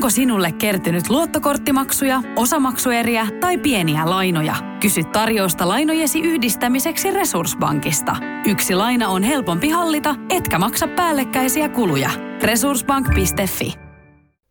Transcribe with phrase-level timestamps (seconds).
[0.00, 4.54] Onko sinulle kertynyt luottokorttimaksuja, osamaksueriä tai pieniä lainoja?
[4.80, 8.16] Kysy tarjousta lainojesi yhdistämiseksi Resurssbankista.
[8.46, 12.10] Yksi laina on helpompi hallita, etkä maksa päällekkäisiä kuluja.
[12.42, 13.74] Resurssbank.fi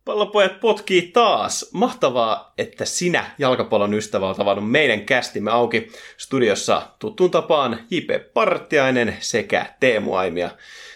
[0.04, 1.70] Pallopojat potkii taas.
[1.72, 5.88] Mahtavaa, että sinä, jalkapallon ystävä, olet avannut meidän kästimme auki.
[6.16, 8.32] Studiossa tuttuun tapaan J.P.
[8.34, 10.50] Partiainen sekä Teemu Aimia.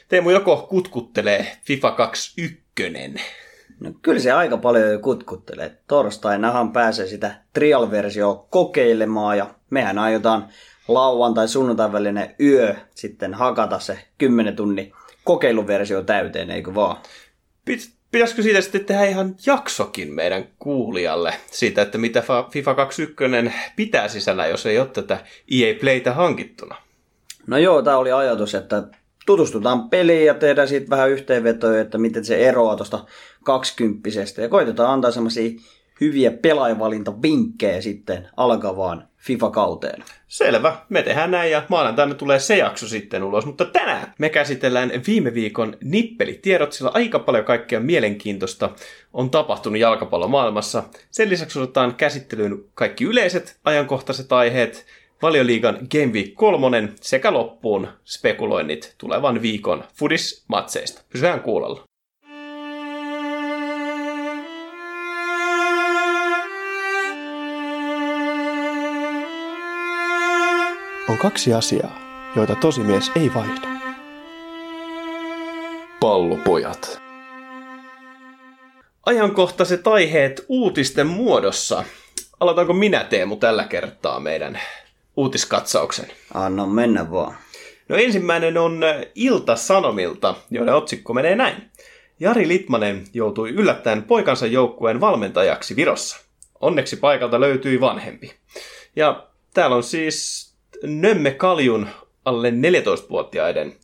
[0.08, 3.43] Teemu joko kutkuttelee FIFA 21.
[3.80, 5.78] No kyllä se aika paljon jo kutkuttelee.
[5.88, 10.48] Torstainahan pääsee sitä trial-versiota kokeilemaan ja mehän aiotaan
[10.88, 14.92] lauantai sunnuntai välinen yö sitten hakata se 10 tunnin
[15.24, 16.96] kokeiluversio täyteen, eikö vaan?
[18.10, 24.46] Pitäisikö siitä sitten tehdä ihan jaksokin meidän kuulijalle siitä, että mitä FIFA 21 pitää sisällä,
[24.46, 25.18] jos ei ole tätä
[25.50, 26.76] EA Playtä hankittuna?
[27.46, 28.82] No joo, tämä oli ajatus, että
[29.26, 33.04] tutustutaan peliin ja tehdään siitä vähän yhteenvetoja, että miten se eroaa tuosta
[33.44, 34.42] kaksikymppisestä.
[34.42, 35.50] Ja koitetaan antaa semmoisia
[36.00, 40.04] hyviä pelaajavalintavinkkejä sitten alkavaan FIFA-kauteen.
[40.28, 44.92] Selvä, me tehdään näin ja maanantaina tulee se jakso sitten ulos, mutta tänään me käsitellään
[45.06, 48.70] viime viikon nippelitiedot, sillä aika paljon kaikkea mielenkiintoista
[49.12, 50.82] on tapahtunut jalkapallomaailmassa.
[51.10, 54.86] Sen lisäksi otetaan käsittelyyn kaikki yleiset ajankohtaiset aiheet,
[55.22, 61.02] Valioliigan Game Week 3 sekä loppuun spekuloinnit tulevan viikon Fudis-matseista.
[61.12, 61.93] Pysyään kuulolla.
[71.08, 71.98] On kaksi asiaa,
[72.36, 73.68] joita tosimies ei vaihda.
[76.00, 77.00] Pallopojat.
[79.06, 81.84] Ajankohtaiset aiheet uutisten muodossa.
[82.40, 84.60] Aloitanko minä Teemu tällä kertaa meidän
[85.16, 86.06] uutiskatsauksen.
[86.34, 87.36] Anna mennä vaan.
[87.88, 88.80] No ensimmäinen on
[89.14, 91.70] Ilta-Sanomilta, joiden otsikko menee näin.
[92.20, 96.16] Jari Litmanen joutui yllättäen poikansa joukkueen valmentajaksi Virossa.
[96.60, 98.34] Onneksi paikalta löytyi vanhempi.
[98.96, 100.53] Ja täällä on siis
[100.86, 101.88] Nömme Kaljun
[102.24, 103.76] alle 14-vuotiaiden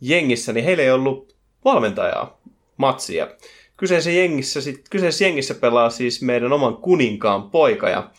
[0.00, 2.40] jengissä, niin heillä ei ollut valmentajaa
[2.76, 3.28] matsia.
[3.76, 4.60] Kyseisessä jengissä,
[4.90, 8.10] kyseisessä jengissä pelaa siis meidän oman kuninkaan poika ja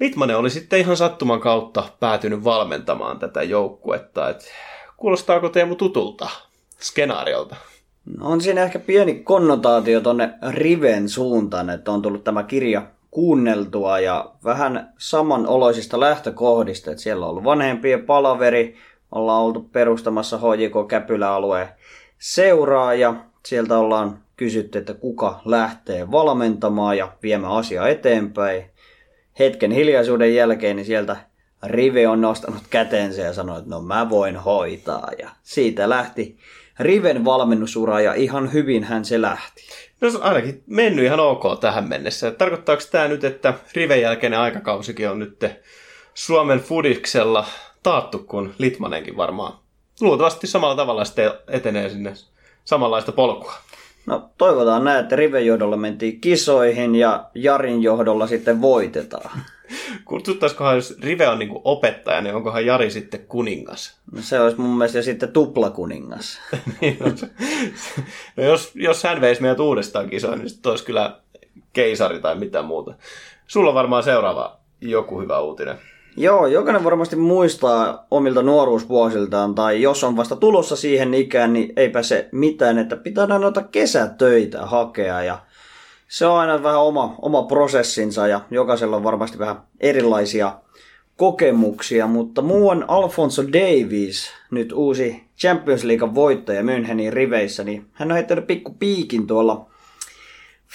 [0.00, 4.30] Litmanen oli sitten ihan sattuman kautta päätynyt valmentamaan tätä joukkuetta.
[4.30, 4.50] Et
[4.96, 6.28] kuulostaako Teemu tutulta
[6.80, 7.56] skenaariolta?
[8.18, 12.82] No on siinä ehkä pieni konnotaatio tonne Riven suuntaan, että on tullut tämä kirja
[13.16, 18.76] kuunneltua ja vähän samanoloisista lähtökohdista, että siellä on ollut vanhempien palaveri,
[19.12, 21.68] ollaan oltu perustamassa HJK Käpylä-alueen
[22.18, 23.14] seuraa ja
[23.46, 28.64] sieltä ollaan kysytty, että kuka lähtee valmentamaan ja viemään asiaa eteenpäin
[29.38, 31.16] hetken hiljaisuuden jälkeen, niin sieltä
[31.62, 35.08] Rive on nostanut kätensä ja sanoi, että no mä voin hoitaa.
[35.18, 36.38] Ja siitä lähti
[36.78, 39.62] Riven valmennusura ja ihan hyvin hän se lähti.
[40.00, 42.30] No se on ainakin mennyt ihan ok tähän mennessä.
[42.30, 45.44] Tarkoittaako tämä nyt, että Riven jälkeinen aikakausikin on nyt
[46.14, 47.46] Suomen fudiksella
[47.82, 49.58] taattu kuin Litmanenkin varmaan?
[50.00, 52.12] Luultavasti samalla tavalla sitten etenee sinne
[52.64, 53.54] samanlaista polkua.
[54.06, 59.30] No toivotaan näin, että Riven johdolla mentiin kisoihin ja Jarin johdolla sitten voitetaan.
[60.04, 63.98] Kutsuttaisikohan, jos Rive on niin opettaja, niin onkohan Jari sitten kuningas?
[64.12, 66.40] No se olisi mun mielestä sitten tuplakuningas.
[66.80, 67.06] niin, no,
[68.36, 71.20] no jos, jos hän veisi meidät uudestaan kisoihin, niin sitten olisi kyllä
[71.72, 72.94] keisari tai mitä muuta.
[73.46, 75.78] Sulla on varmaan seuraava joku hyvä uutinen.
[76.16, 82.02] Joo, jokainen varmasti muistaa omilta nuoruusvuosiltaan, tai jos on vasta tulossa siihen ikään, niin eipä
[82.02, 85.38] se mitään, että pitää noita kesätöitä hakea, ja
[86.08, 90.52] se on aina vähän oma, oma prosessinsa, ja jokaisella on varmasti vähän erilaisia
[91.16, 98.10] kokemuksia, mutta muu on Alfonso Davies, nyt uusi Champions League voittaja Münchenin riveissä, niin hän
[98.10, 99.70] on heittänyt pikku piikin tuolla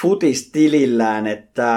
[0.01, 1.73] futistilillään, että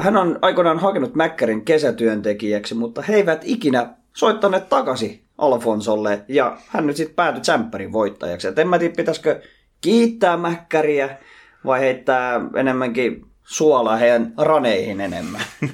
[0.00, 6.86] hän on aikoinaan hakenut Mäkkärin kesätyöntekijäksi, mutta he eivät ikinä soittaneet takaisin Alfonsolle ja hän
[6.86, 8.48] nyt sitten päätyi Tsemppärin voittajaksi.
[8.48, 9.40] Et en mä tiedä, pitäisikö
[9.80, 11.18] kiittää Mäkkäriä
[11.64, 15.40] vai heittää enemmänkin suolaa heidän raneihin enemmän.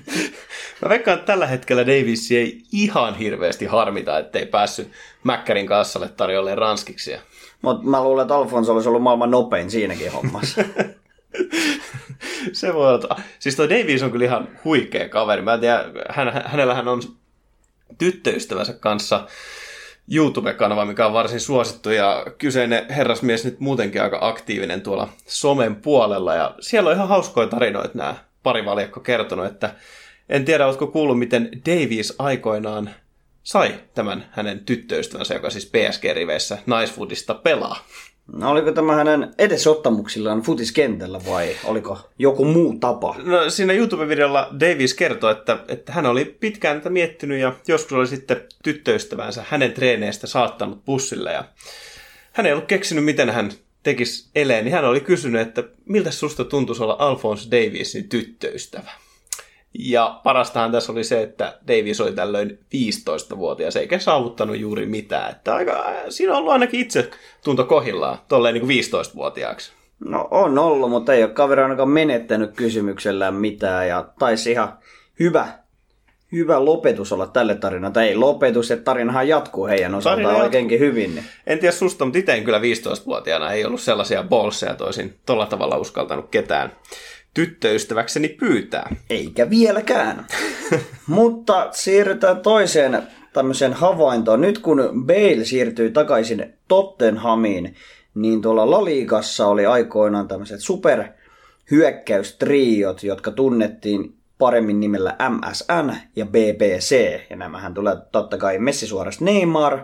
[0.82, 4.90] Mä veikkaan, että tällä hetkellä Davis ei ihan hirveästi harmita, ettei päässyt
[5.24, 7.16] Mäkkärin kassalle tarjolleen ranskiksi.
[7.62, 10.64] Mutta mä luulen, että Alfonso olisi ollut maailman nopein siinäkin hommassa.
[12.52, 13.20] se voi olla.
[13.38, 15.42] Siis toi Davies on kyllä ihan huikea kaveri.
[15.42, 17.02] Mä en tiedä, hän, hänellähän on
[17.98, 19.26] tyttöystävänsä kanssa
[20.12, 26.34] YouTube-kanava, mikä on varsin suosittu ja kyseinen herrasmies nyt muutenkin aika aktiivinen tuolla somen puolella
[26.34, 29.74] ja siellä on ihan hauskoja tarinoita nämä pari valjakko kertonut, että
[30.28, 32.90] en tiedä, oletko kuullut, miten Davies aikoinaan
[33.42, 37.76] sai tämän hänen tyttöystävänsä, joka siis PSG-riveissä Nicewoodista pelaa.
[38.32, 43.14] No oliko tämä hänen edesottamuksillaan futiskentällä vai oliko joku muu tapa?
[43.22, 48.06] No, siinä YouTube-videolla Davis kertoi, että, että hän oli pitkään tätä miettinyt ja joskus oli
[48.06, 51.44] sitten tyttöystävänsä hänen treeneistä saattanut bussille ja
[52.32, 53.52] hän ei ollut keksinyt, miten hän
[53.82, 58.90] tekisi eleen, niin hän oli kysynyt, että miltä susta tuntuisi olla Alphonse Davisin tyttöystävä.
[59.78, 65.30] Ja parastahan tässä oli se, että Davis oli tällöin 15-vuotias eikä saavuttanut juuri mitään.
[65.30, 67.10] Että aika, siinä on ollut ainakin itse
[67.44, 69.72] tunto kohillaan, tolleen niin kuin 15-vuotiaaksi.
[70.04, 74.78] No on ollut, mutta ei ole kaveri ainakaan menettänyt kysymyksellään mitään ja taisi ihan
[75.20, 75.48] hyvä,
[76.32, 77.92] hyvä lopetus olla tälle tarinalle.
[77.92, 81.14] Tai ei lopetus, että tarinahan jatkuu heidän osaltaan Tarina oikeinkin hyvin.
[81.14, 81.24] Niin.
[81.46, 86.28] En tiedä susta, mutta itse kyllä 15-vuotiaana ei ollut sellaisia bolseja toisin tolla tavalla uskaltanut
[86.30, 86.72] ketään
[87.36, 88.96] tyttöystäväkseni pyytää.
[89.10, 90.26] Eikä vieläkään.
[91.06, 93.02] Mutta siirrytään toiseen
[93.32, 94.40] tämmöiseen havaintoon.
[94.40, 97.74] Nyt kun Bale siirtyi takaisin Tottenhamiin,
[98.14, 107.20] niin tuolla La Ligassa oli aikoinaan tämmöiset superhyökkäystriot, jotka tunnettiin paremmin nimellä MSN ja BBC.
[107.30, 109.80] Ja nämähän tulee totta kai Messi suorasta Neymar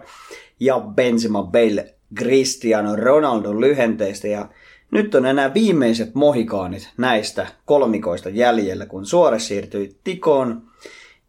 [0.60, 4.28] ja Benzema Bale Cristiano Ronaldo lyhenteistä.
[4.28, 4.48] Ja
[4.92, 10.62] nyt on enää viimeiset mohikaanit näistä kolmikoista jäljellä, kun Suores siirtyi Tikoon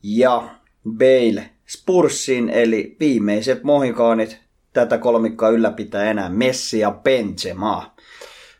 [0.03, 0.49] ja
[0.97, 4.39] Bale Spursiin, eli viimeiset mohikaanit
[4.73, 7.95] tätä kolmikkoa ylläpitää enää Messi ja Benzema.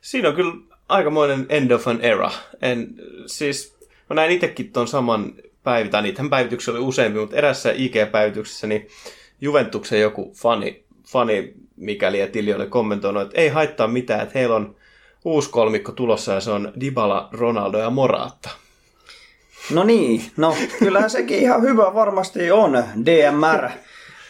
[0.01, 0.53] Siinä on kyllä
[0.89, 2.31] aikamoinen end of an era.
[2.61, 2.95] En,
[3.25, 3.77] siis
[4.09, 5.33] mä näin itsekin ton saman
[5.63, 8.87] päivitän, niitähän päivityksiä oli useampi, mutta erässä IG-päivityksessä niin
[9.41, 14.55] Juventuksen joku fani, fani mikäli ja Tili oli kommentoinut, että ei haittaa mitään, että heillä
[14.55, 14.75] on
[15.25, 18.49] uusi kolmikko tulossa ja se on Dybala, Ronaldo ja Morata.
[19.71, 23.69] No niin, no kyllähän sekin ihan hyvä varmasti on, DMR.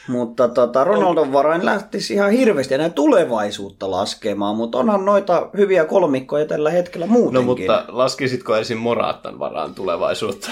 [0.07, 6.45] Mutta tota, Ronaldon varain lähtisi ihan hirveästi enää tulevaisuutta laskemaan, mutta onhan noita hyviä kolmikkoja
[6.45, 7.67] tällä hetkellä muutenkin.
[7.67, 10.49] No mutta laskisitko ensin Moraattan varaan tulevaisuutta?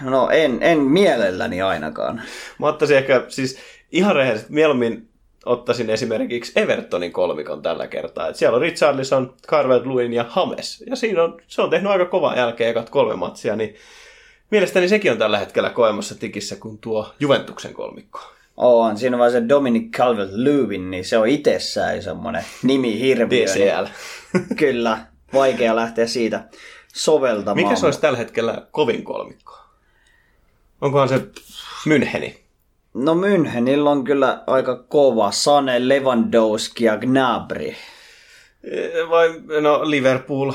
[0.00, 2.22] No en, en mielelläni ainakaan.
[2.58, 3.58] Mä ottaisin ehkä, siis
[3.92, 5.09] ihan rehellisesti, mieluummin
[5.46, 8.28] ottaisin esimerkiksi Evertonin kolmikon tällä kertaa.
[8.28, 10.84] Et siellä on Richarlison, Carvel Lewin ja Hames.
[10.86, 13.74] Ja siinä on, se on tehnyt aika kovaa jälkeen ekat kolme matsia, niin
[14.50, 18.20] mielestäni sekin on tällä hetkellä koemassa tikissä kuin tuo Juventuksen kolmikko.
[18.56, 23.46] On, siinä on vaan se Dominic Calvert-Lewin, niin se on itsessään semmoinen nimi hirviö.
[23.46, 23.84] DCL.
[24.32, 24.98] Niin, kyllä,
[25.32, 26.44] vaikea lähteä siitä
[26.94, 27.56] soveltamaan.
[27.56, 29.58] Mikä se olisi tällä hetkellä kovin kolmikko?
[30.80, 31.20] Onkohan se
[31.88, 32.49] Müncheni?
[32.94, 35.30] No Münchenillä on kyllä aika kova.
[35.30, 37.68] Sane, Lewandowski ja Gnabry.
[38.64, 40.52] Eh, Vai no Liverpool,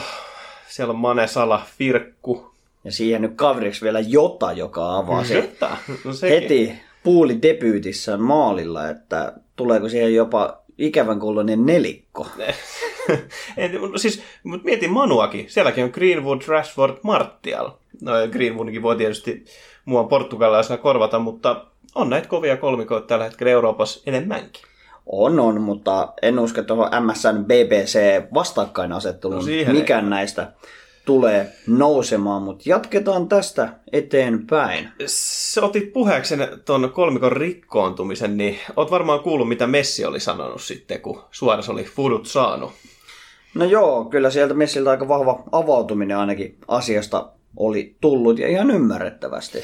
[0.68, 2.52] siellä on Mane, Sala, Firkku.
[2.84, 6.42] Ja siihen nyt kaveriksi vielä Jota, joka avasi Jota, no sekin.
[6.42, 12.28] heti puuli debyytissään maalilla, että tuleeko siihen jopa ikävän kuuloinen nelikko.
[13.58, 15.46] en, no siis, mutta mietin Manuakin.
[15.50, 17.72] Sielläkin on Greenwood, Rashford, Martial.
[18.02, 19.46] No Greenwoodkin voi tietysti
[19.86, 24.63] mua portugalaisena korvata, mutta on näitä kovia kolmikoita tällä hetkellä Euroopassa enemmänkin.
[25.06, 28.00] On, on, mutta en usko tuohon MSN BBC
[28.33, 30.51] vastakkainasetteluun No no mikään näistä
[31.06, 34.89] tulee nousemaan, mutta jatketaan tästä eteenpäin.
[35.06, 41.01] Sä otit puheeksi tuon kolmikon rikkoontumisen, niin oot varmaan kuullut, mitä Messi oli sanonut sitten,
[41.01, 42.71] kun Suores oli fudut saanut.
[43.56, 49.57] No joo, kyllä sieltä Messiltä aika vahva avautuminen ainakin asiasta oli tullut ja ihan ymmärrettävästi.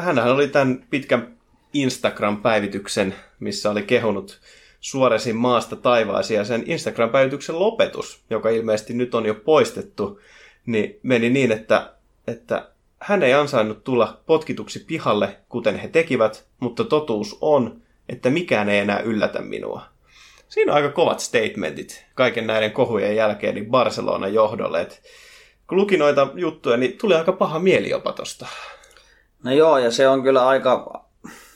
[0.00, 1.34] Hänhän oli tämän pitkän
[1.74, 4.40] Instagram-päivityksen, missä oli kehunut
[4.80, 6.38] Suoresin maasta taivaisia.
[6.38, 10.20] Ja sen Instagram-päivityksen lopetus, joka ilmeisesti nyt on jo poistettu,
[10.66, 11.92] niin meni niin, että,
[12.26, 12.68] että
[13.00, 18.78] hän ei ansainnut tulla potkituksi pihalle, kuten he tekivät, mutta totuus on, että mikään ei
[18.78, 19.82] enää yllätä minua.
[20.48, 24.80] Siinä on aika kovat statementit kaiken näiden kohujen jälkeen niin Barcelonan johdolle.
[24.80, 25.02] Et
[25.68, 28.46] kun luki noita juttuja, niin tuli aika paha mieli jopa tosta.
[29.42, 31.03] No joo, ja se on kyllä aika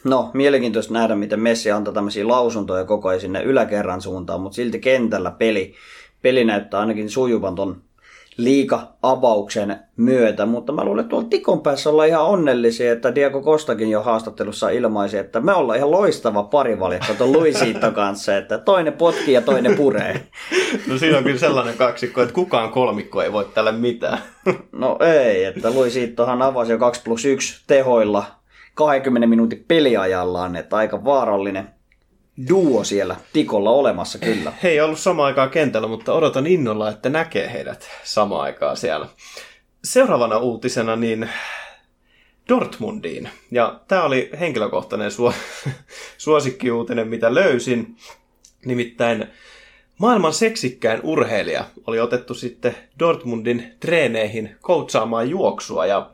[0.08, 4.78] no, mielenkiintoista nähdä, miten Messi antaa tämmöisiä lausuntoja koko ajan sinne yläkerran suuntaan, mutta silti
[4.78, 5.74] kentällä peli,
[6.22, 7.82] peli näyttää ainakin sujuvan ton
[8.38, 13.90] liika-avauksen myötä, mutta mä luulen, että tuolla Tikon päässä ollaan ihan onnellisia, että Diego Kostakin
[13.90, 19.32] jo haastattelussa ilmaisi, että me ollaan ihan loistava parivaljakko tuon Luisito kanssa, että toinen potki
[19.32, 20.20] ja toinen puree.
[20.86, 24.18] No siinä on kyllä sellainen kaksikko, että kukaan kolmikko ei voi tälle mitään.
[24.72, 28.37] No ei, että Luisittohan avasi jo 2 plus 1 tehoilla
[28.78, 31.68] 20 minuutin peliajallaan, että aika vaarallinen
[32.48, 34.52] duo siellä tikolla olemassa kyllä.
[34.62, 39.08] He ei ollut samaan aikaan kentällä, mutta odotan innolla, että näkee heidät samaan aikaan siellä.
[39.84, 41.30] Seuraavana uutisena niin
[42.48, 43.28] Dortmundiin.
[43.50, 45.34] Ja tämä oli henkilökohtainen suo-
[46.18, 47.96] suosikkiuutinen, mitä löysin.
[48.64, 49.26] Nimittäin
[49.98, 56.10] maailman seksikkäin urheilija oli otettu sitten Dortmundin treeneihin coachaamaan juoksua ja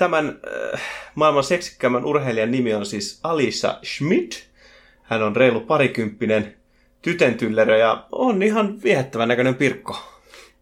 [0.00, 0.40] tämän
[0.74, 0.80] äh,
[1.14, 4.46] maailman seksikkäimmän urheilijan nimi on siis Alisa Schmidt.
[5.02, 6.54] Hän on reilu parikymppinen
[7.02, 9.96] tytentyllerö ja on ihan viehättävän näköinen pirkko.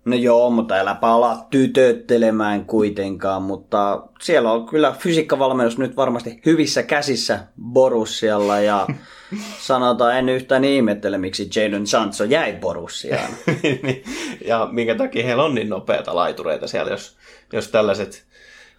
[0.05, 6.83] No joo, mutta älä palaa tytöttelemään kuitenkaan, mutta siellä on kyllä fysiikkavalmennus nyt varmasti hyvissä
[6.83, 8.87] käsissä Borussialla ja
[9.69, 13.31] sanotaan en yhtään ihmettele, miksi Jadon Sancho jäi Borussiaan.
[13.63, 14.05] Niin,
[14.45, 17.17] ja minkä takia heillä on niin nopeita laitureita siellä, jos,
[17.53, 18.28] jos tällaiset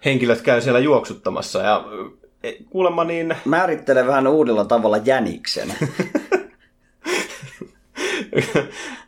[0.05, 1.61] henkilöt käy siellä juoksuttamassa.
[1.61, 1.85] Ja
[2.43, 3.35] e, kuulemma niin...
[3.45, 5.73] Määrittelee vähän uudella tavalla jäniksen.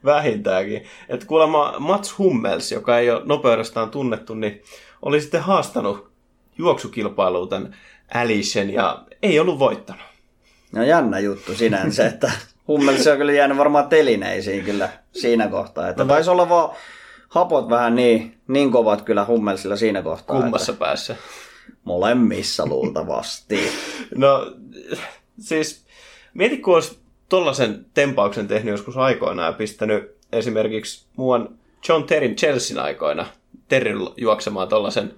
[0.06, 0.84] Vähintäänkin.
[1.10, 4.62] Että kuulemma Mats Hummels, joka ei ole nopeudestaan tunnettu, niin
[5.02, 6.12] oli sitten haastanut
[6.58, 7.76] juoksukilpailuun tämän
[8.14, 10.04] Alisen ja ei ollut voittanut.
[10.72, 12.32] No jännä juttu sinänsä, että
[12.68, 15.90] Hummels on kyllä jäänyt varmaan telineisiin kyllä siinä kohtaa.
[15.90, 16.76] Että taisi olla vaan
[17.32, 20.42] hapot vähän niin, niin kovat kyllä Hummelsilla siinä kohtaa.
[20.42, 21.16] Kummassa että päässä?
[21.84, 23.60] Molemmissa luultavasti.
[24.16, 24.54] no
[25.40, 25.86] siis
[26.34, 31.50] mieti, kun olisi tollaisen tempauksen tehnyt joskus aikoinaan ja pistänyt esimerkiksi muuan
[31.90, 33.26] John Terryn Chelsean aikoina
[33.68, 35.14] Terry juoksemaan tollaisen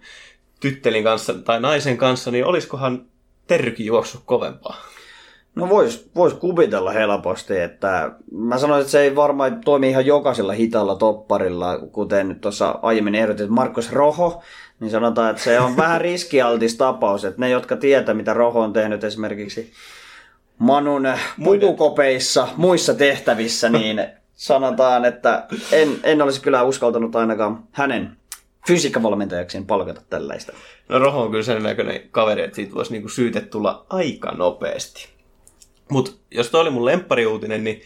[0.59, 3.05] tyttelin kanssa tai naisen kanssa, niin olisikohan
[3.47, 4.92] Terrykin juossut kovempaa?
[5.55, 10.53] No vois, vois kuvitella helposti, että mä sanoisin, että se ei varmaan toimi ihan jokaisella
[10.53, 14.43] hitalla topparilla, kuten tuossa aiemmin ehdotit Markus Roho,
[14.79, 18.73] niin sanotaan, että se on vähän riskialtis tapaus, että ne, jotka tietää, mitä Roho on
[18.73, 19.71] tehnyt esimerkiksi
[20.57, 21.07] Manun
[21.43, 28.17] pukukopeissa, muissa tehtävissä, niin sanotaan, että en, en olisi kyllä uskaltanut ainakaan hänen
[28.67, 30.53] fysiikkavalmentajakseen palkata tällaista.
[30.89, 35.12] No Roho on kyllä sen näköinen kaveri, että siitä voisi niinku syytet tulla aika nopeasti.
[35.89, 37.81] Mutta jos toi oli mun lemppariuutinen, niin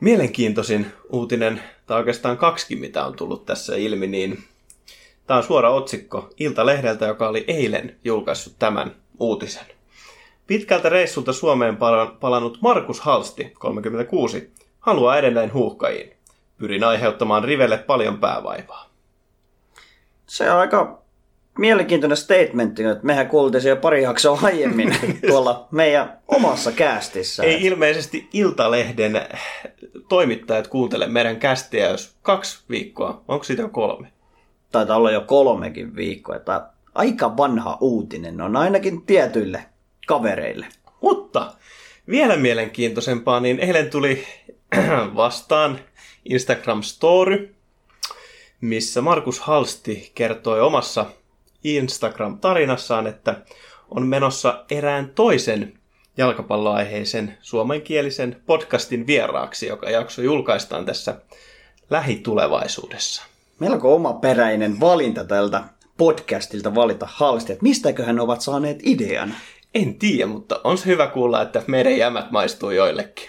[0.00, 4.44] mielenkiintoisin uutinen, tai oikeastaan kaksikin, mitä on tullut tässä ilmi, niin
[5.26, 9.66] tämä on suora otsikko Iltalehdeltä, joka oli eilen julkaissut tämän uutisen.
[10.46, 11.78] Pitkältä reissulta Suomeen
[12.20, 16.16] palannut Markus Halsti, 36, haluaa edelleen huuhkajiin.
[16.58, 18.90] Pyrin aiheuttamaan Rivelle paljon päävaivaa.
[20.26, 21.01] Se on aika
[21.58, 24.96] mielenkiintoinen statementti, että mehän kuultiin jo pari jaksoa aiemmin
[25.28, 27.42] tuolla meidän omassa kästissä.
[27.42, 29.20] Ei ilmeisesti Iltalehden
[30.08, 33.24] toimittajat kuuntele meidän kästiä, jos kaksi viikkoa.
[33.28, 34.12] Onko siitä jo kolme?
[34.72, 36.36] Taitaa olla jo kolmekin viikkoa.
[36.36, 39.64] Että aika vanha uutinen on ainakin tietyille
[40.06, 40.66] kavereille.
[41.00, 41.52] Mutta
[42.08, 44.24] vielä mielenkiintoisempaa, niin eilen tuli
[45.16, 45.78] vastaan
[46.24, 47.54] Instagram Story,
[48.60, 51.06] missä Markus Halsti kertoi omassa
[51.64, 53.36] Instagram-tarinassaan, että
[53.90, 55.78] on menossa erään toisen
[56.16, 61.14] jalkapalloaiheisen suomenkielisen podcastin vieraaksi, joka jakso julkaistaan tässä
[61.90, 63.22] lähitulevaisuudessa.
[63.58, 65.64] Melko oma peräinen valinta tältä
[65.96, 69.34] podcastilta valita Halsti, että mistäköhän ovat saaneet idean?
[69.74, 73.28] En tiedä, mutta on se hyvä kuulla, että meidän jämät maistuu joillekin.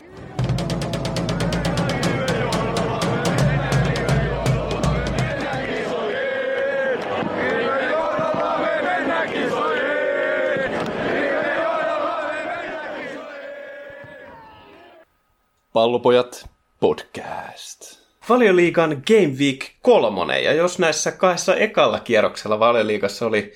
[15.74, 16.50] Pallopojat
[16.80, 18.00] podcast.
[18.30, 23.54] Valioliigan Game Week kolmonen, ja jos näissä kahdessa ekalla kierroksella Valioliigassa oli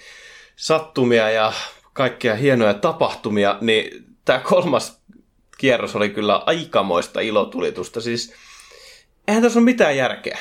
[0.55, 1.53] sattumia ja
[1.93, 5.01] kaikkia hienoja tapahtumia, niin tämä kolmas
[5.57, 8.01] kierros oli kyllä aikamoista ilotulitusta.
[8.01, 8.33] Siis
[9.27, 10.38] eihän tässä ole mitään järkeä.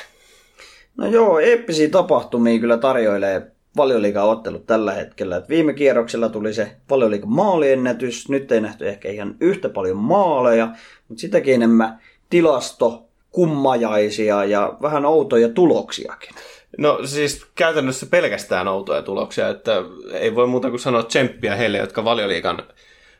[0.97, 5.37] No joo, eeppisiä tapahtumia kyllä tarjoilee valioliikan ottelut tällä hetkellä.
[5.37, 8.29] Et viime kierroksella tuli se valioliikan maaliennätys.
[8.29, 10.69] Nyt ei nähty ehkä ihan yhtä paljon maaleja,
[11.07, 16.35] mutta sitäkin enemmän tilasto kummajaisia ja vähän outoja tuloksiakin.
[16.77, 22.05] No siis käytännössä pelkästään outoja tuloksia, että ei voi muuta kuin sanoa tsemppiä heille, jotka
[22.05, 22.63] valioliikan,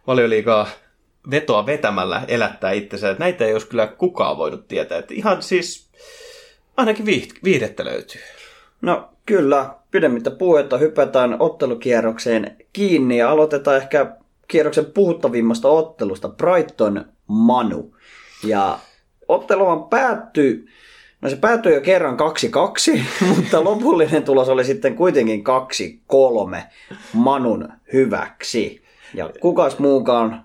[0.08, 0.68] valioliikaa
[1.32, 3.10] vetoa vetämällä elättää itsensä.
[3.10, 4.98] Että näitä ei olisi kyllä kukaan voinut tietää.
[4.98, 5.88] Että ihan siis
[6.78, 7.06] ainakin
[7.44, 8.22] viihdettä löytyy.
[8.82, 14.16] No kyllä, pidemmittä puhetta hypätään ottelukierrokseen kiinni ja aloitetaan ehkä
[14.48, 17.96] kierroksen puhuttavimmasta ottelusta, Brighton Manu.
[18.44, 18.80] Ja
[19.28, 20.68] otteluhan päättyy
[21.22, 22.18] No se päättyi jo kerran
[22.96, 23.00] 2-2,
[23.36, 25.44] mutta lopullinen tulos oli sitten kuitenkin
[26.58, 26.62] 2-3
[27.14, 28.84] Manun hyväksi.
[29.14, 30.44] Ja kukas muukaan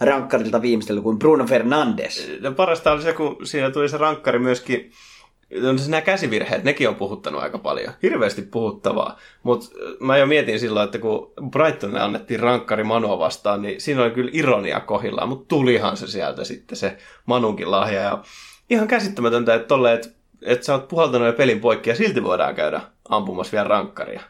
[0.00, 2.30] rankkarilta viimeistely kuin Bruno Fernandes.
[2.40, 4.90] No parasta oli se, kun siinä tuli se rankkari myöskin
[5.88, 7.94] nämä käsivirheet, nekin on puhuttanut aika paljon.
[8.02, 9.18] Hirveästi puhuttavaa.
[9.42, 9.66] Mutta
[10.00, 14.30] mä jo mietin silloin, että kun Brightonille annettiin rankkari Manua vastaan, niin siinä oli kyllä
[14.34, 16.96] ironia kohillaan, mutta tulihan se sieltä sitten se
[17.26, 18.00] Manunkin lahja.
[18.00, 18.22] Ja
[18.70, 20.00] ihan käsittämätöntä, että tolle,
[20.44, 24.20] että, sä oot puhaltanut jo pelin poikki ja silti voidaan käydä ampumassa vielä rankkaria.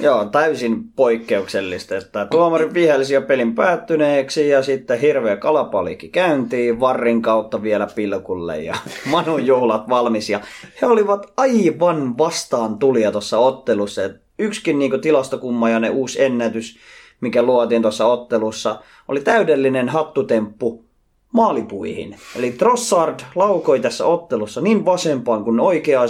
[0.00, 7.22] Joo, täysin poikkeuksellista, että tuomari vihelsi jo pelin päättyneeksi ja sitten hirveä kalapalikki käyntiin varrin
[7.22, 8.74] kautta vielä pilkulle ja
[9.10, 10.40] Manun juhlat valmis ja
[10.82, 14.04] he olivat aivan vastaan tulija tuossa ottelussa.
[14.04, 16.78] Et yksikin niin tilastokummajainen uusi ennätys,
[17.20, 20.84] mikä luotiin tuossa ottelussa, oli täydellinen hattutemppu
[21.32, 22.16] maalipuihin.
[22.36, 26.08] Eli Trossard laukoi tässä ottelussa niin vasempaan kuin oikeaan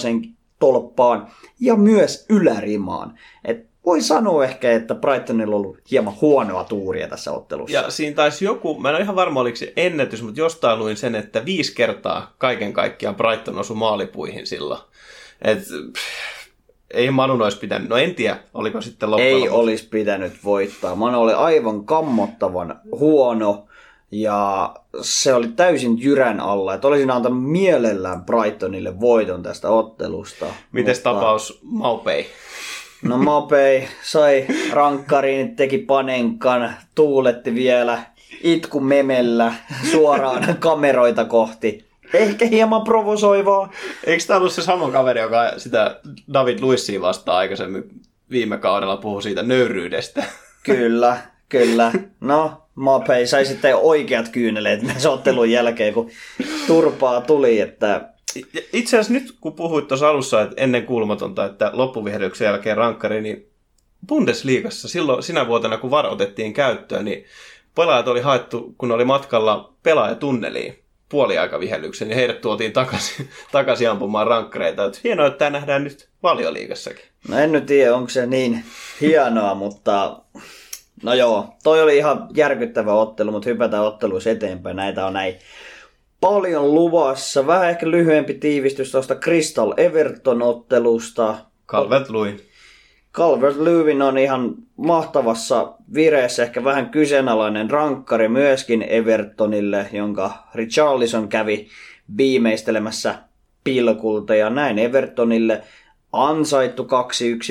[0.58, 1.26] tolppaan
[1.60, 3.18] ja myös ylärimaan.
[3.44, 7.76] Et voi sanoa ehkä, että Brightonilla on ollut hieman huonoa tuuria tässä ottelussa.
[7.76, 10.96] Ja siinä taisi joku, mä en ole ihan varma oliko se ennätys, mutta jostain luin
[10.96, 14.80] sen, että viisi kertaa kaiken kaikkiaan Brighton osui maalipuihin silloin.
[15.42, 15.58] Et,
[15.92, 16.02] pff,
[16.90, 19.54] ei Manu olisi pitänyt, no en tiedä, oliko sitten loppujen Ei lopuksi.
[19.54, 20.94] olisi pitänyt voittaa.
[20.94, 23.66] Manu oli aivan kammottavan huono
[24.12, 26.74] ja se oli täysin jyrän alla.
[26.74, 30.46] Että olisin antanut mielellään Brightonille voiton tästä ottelusta.
[30.72, 32.26] Mites Mutta- tapaus Maupei?
[33.02, 37.98] No Mopei sai rankkarin, teki panenkan, tuuletti vielä
[38.42, 39.54] itku memellä
[39.90, 41.84] suoraan kameroita kohti.
[42.14, 43.70] Ehkä hieman provosoivaa.
[44.04, 46.00] Eikö tämä ollut se sama kaveri, joka sitä
[46.32, 47.84] David Luissia vastaan aikaisemmin
[48.30, 50.24] viime kaudella puhui siitä nöyryydestä?
[50.62, 51.16] Kyllä,
[51.48, 51.92] kyllä.
[52.20, 56.10] No, Mopei sai sitten oikeat kyyneleet näissä ottelun jälkeen, kun
[56.66, 58.12] turpaa tuli, että
[58.72, 63.48] Itse asiassa nyt, kun puhuit tuossa alussa, että ennen kuulumatonta, että loppuvihdyksen jälkeen rankkari, niin
[64.06, 67.24] Bundesliigassa silloin sinä vuotena, kun VAR otettiin käyttöön, niin
[67.74, 74.84] pelaajat oli haettu, kun oli matkalla pelaajatunneliin puoliaikavihellyksen, niin heidät tuotiin takaisin, takaisin ampumaan rankkareita.
[74.84, 77.04] Et hienoa, että tämä nähdään nyt valioliigassakin.
[77.28, 78.64] No en nyt tiedä, onko se niin
[79.00, 80.20] hienoa, mutta
[81.02, 84.76] no joo, toi oli ihan järkyttävä ottelu, mutta hypätään otteluissa eteenpäin.
[84.76, 85.34] Näitä on näin
[86.20, 87.46] paljon luvassa.
[87.46, 91.34] Vähän ehkä lyhyempi tiivistys tuosta Crystal Everton-ottelusta.
[91.66, 92.40] Calvert Luin.
[93.12, 101.68] Calvert Lewin on ihan mahtavassa vireessä, ehkä vähän kyseenalainen rankkari myöskin Evertonille, jonka Richarlison kävi
[102.16, 103.14] viimeistelemässä
[103.64, 105.62] pilkulta ja näin Evertonille
[106.12, 106.82] ansaittu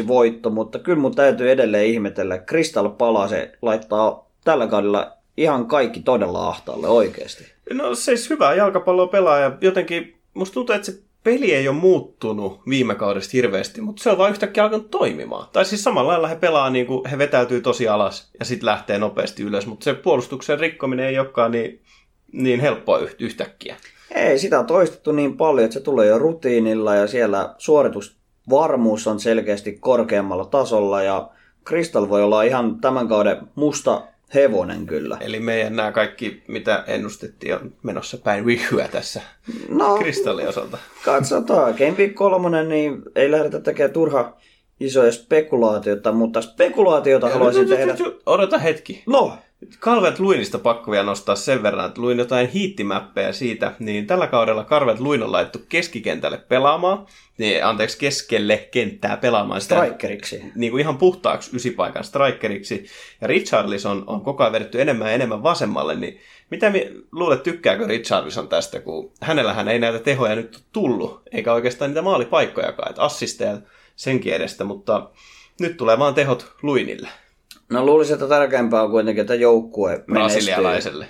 [0.04, 2.38] 2-1 voitto, mutta kyllä mun täytyy edelleen ihmetellä.
[2.38, 7.44] Crystal Palace laittaa tällä kaudella ihan kaikki todella ahtaalle oikeasti.
[7.74, 12.62] No siis hyvää jalkapalloa pelaa ja jotenkin musta tuntuu, että se peli ei ole muuttunut
[12.70, 15.48] viime kaudesta hirveästi, mutta se on vaan yhtäkkiä alkanut toimimaan.
[15.54, 18.98] Tai siis samalla lailla he pelaa, niin kuin he vetäytyy tosi alas ja sitten lähtee
[18.98, 21.82] nopeasti ylös, mutta se puolustuksen rikkominen ei olekaan niin,
[22.32, 23.76] niin helppoa yht- yhtäkkiä.
[24.16, 27.56] Ei, sitä on toistettu niin paljon, että se tulee jo rutiinilla ja siellä
[28.50, 31.30] suoritusvarmuus on selkeästi korkeammalla tasolla ja
[31.68, 34.02] Crystal voi olla ihan tämän kauden musta
[34.34, 35.18] hevonen kyllä.
[35.20, 39.22] Eli meidän nämä kaikki, mitä ennustettiin, on menossa päin vihyä tässä
[39.70, 40.78] No, kristallin osalta.
[41.06, 41.74] katsotaan.
[41.78, 44.38] Game Week 3, niin ei lähdetä tekemään turha
[44.80, 47.96] isoja spekulaatioita, mutta spekulaatiota haluaisin tehdä.
[48.26, 49.04] Odota hetki.
[49.08, 49.38] No,
[49.80, 54.64] Calvert Luinista pakko vielä nostaa sen verran, että luin jotain hiittimäppejä siitä, niin tällä kaudella
[54.64, 57.06] Calvert Luin on laittu keskikentälle pelaamaan,
[57.38, 60.44] niin, anteeksi, keskelle kenttää pelaamaan sitä strikeriksi.
[60.56, 62.86] niin kuin ihan puhtaaksi ysipaikan strikeriksi,
[63.22, 66.20] ja Richarlison on koko ajan vedetty enemmän ja enemmän vasemmalle, niin
[66.52, 71.54] mitä mi- luulet, tykkääkö Richarlison tästä, kun hänellähän ei näitä tehoja nyt ole tullut, eikä
[71.54, 73.58] oikeastaan niitä maalipaikkojakaan, että assisteja
[73.96, 75.10] senkin edestä, mutta
[75.60, 77.10] nyt tulee vaan tehot Luinille,
[77.72, 80.14] No luulisin, että tärkeämpää on kuitenkin, että joukkue menestyy.
[80.14, 81.06] brasilialaiselle.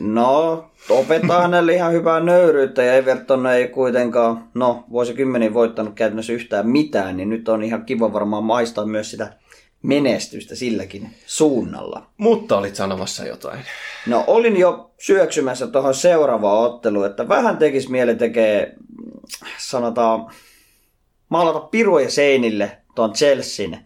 [0.00, 6.68] No, opettaa hänelle ihan hyvää nöyryyttä ja Everton ei kuitenkaan, no vuosikymmeniä voittanut käytännössä yhtään
[6.68, 9.32] mitään, niin nyt on ihan kiva varmaan maistaa myös sitä
[9.82, 12.06] menestystä silläkin suunnalla.
[12.16, 13.60] Mutta olit sanomassa jotain.
[14.06, 18.74] No olin jo syöksymässä tuohon seuraavaan otteluun, että vähän tekisi mieli tekee,
[19.58, 20.30] sanotaan,
[21.28, 23.78] maalata piruja seinille tuon Chelsean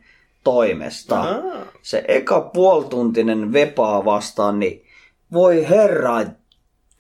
[0.44, 1.20] toimesta.
[1.20, 1.42] Ah.
[1.83, 4.85] Se eka puoltuntinen vepaa vastaan, niin
[5.33, 6.20] voi herra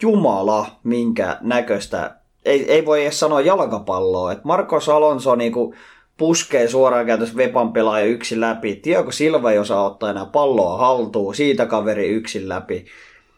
[0.02, 2.16] jumala, minkä näköistä.
[2.44, 4.32] Ei, ei voi edes sanoa jalkapalloa.
[4.32, 5.74] Et Marcos Alonso niinku
[6.16, 8.76] puskee suoraan käytössä Vepan pelaaja yksin läpi.
[8.76, 11.34] Tiago Silva ei osaa ottaa enää palloa haltuun.
[11.34, 12.84] Siitä kaveri yksin läpi.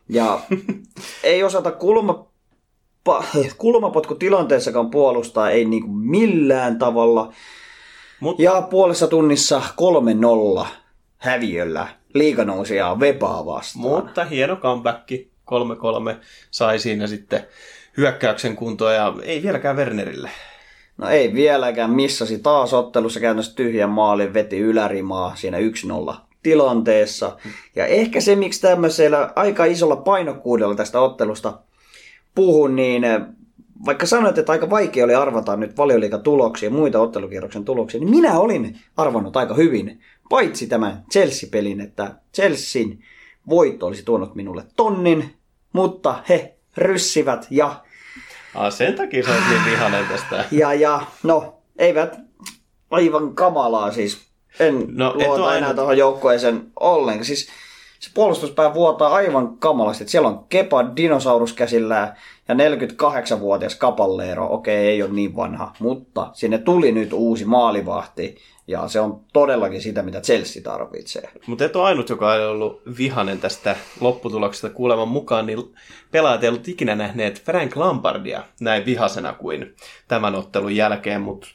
[0.09, 0.41] Ja
[1.23, 2.27] ei osata kulma,
[3.05, 3.25] pa,
[3.59, 7.33] kulmapotku tilanteessakaan puolustaa, ei niinku millään tavalla.
[8.25, 9.63] Mut, Ja puolessa tunnissa
[10.63, 10.67] 3-0
[11.19, 13.83] häviöllä liiganousia Vepaa vastaan.
[13.83, 15.11] mutta hieno comeback.
[15.13, 15.15] 3-3
[16.51, 17.47] sai siinä sitten
[17.97, 20.31] hyökkäyksen kuntoon ja ei vieläkään Wernerille.
[20.97, 27.37] No ei vieläkään, missasi taas ottelussa käytännössä tyhjän maalin, veti ylärimaa siinä 1-0 tilanteessa.
[27.77, 31.59] Ja ehkä se, miksi tämmöisellä aika isolla painokkuudella tästä ottelusta
[32.35, 33.05] puhun, niin
[33.87, 38.11] vaikka sanoit, että aika vaikea oli arvata nyt valioliikan tuloksia ja muita ottelukierroksen tuloksia, niin
[38.11, 42.99] minä olin arvannut aika hyvin, paitsi tämän Chelsea-pelin, että Chelsean
[43.49, 45.35] voitto olisi tuonut minulle tonnin,
[45.73, 47.81] mutta he ryssivät ja...
[48.55, 50.45] Ah, sen takia sä oot niin vihanen tästä.
[50.51, 52.17] Ja, ja, no, eivät
[52.91, 54.19] aivan kamalaa siis.
[54.61, 57.25] En No, luota aina- enää tuohon joukkueeseen ollenkaan.
[57.25, 57.49] Siis
[58.01, 60.09] se puolustuspää vuotaa aivan kamalasti.
[60.09, 62.17] Siellä on Kepa dinosaurus käsillään
[62.49, 64.47] ja 48-vuotias Kapalleero.
[64.51, 68.37] Okei, ei ole niin vanha, mutta sinne tuli nyt uusi maalivahti.
[68.67, 71.31] Ja se on todellakin sitä, mitä Chelsea tarvitsee.
[71.47, 75.59] Mutta et ole ainut, joka ei ollut vihanen tästä lopputuloksesta kuuleman mukaan, niin
[76.11, 79.75] pelaajat ei ollut ikinä nähneet Frank Lampardia näin vihasena kuin
[80.09, 81.49] tämän ottelun jälkeen, mutta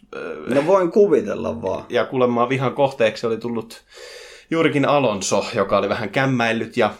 [0.47, 1.83] No voin kuvitella vaan.
[1.89, 3.83] ja kuulemma vihan kohteeksi oli tullut
[4.51, 6.93] juurikin Alonso, joka oli vähän kämmäillyt ja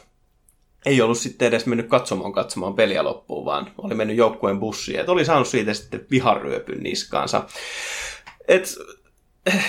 [0.86, 5.00] ei ollut sitten edes mennyt katsomaan katsomaan peliä loppuun, vaan oli mennyt joukkueen bussiin.
[5.00, 7.44] Et oli saanut siitä sitten viharyöpyn niskaansa.
[8.48, 8.76] Et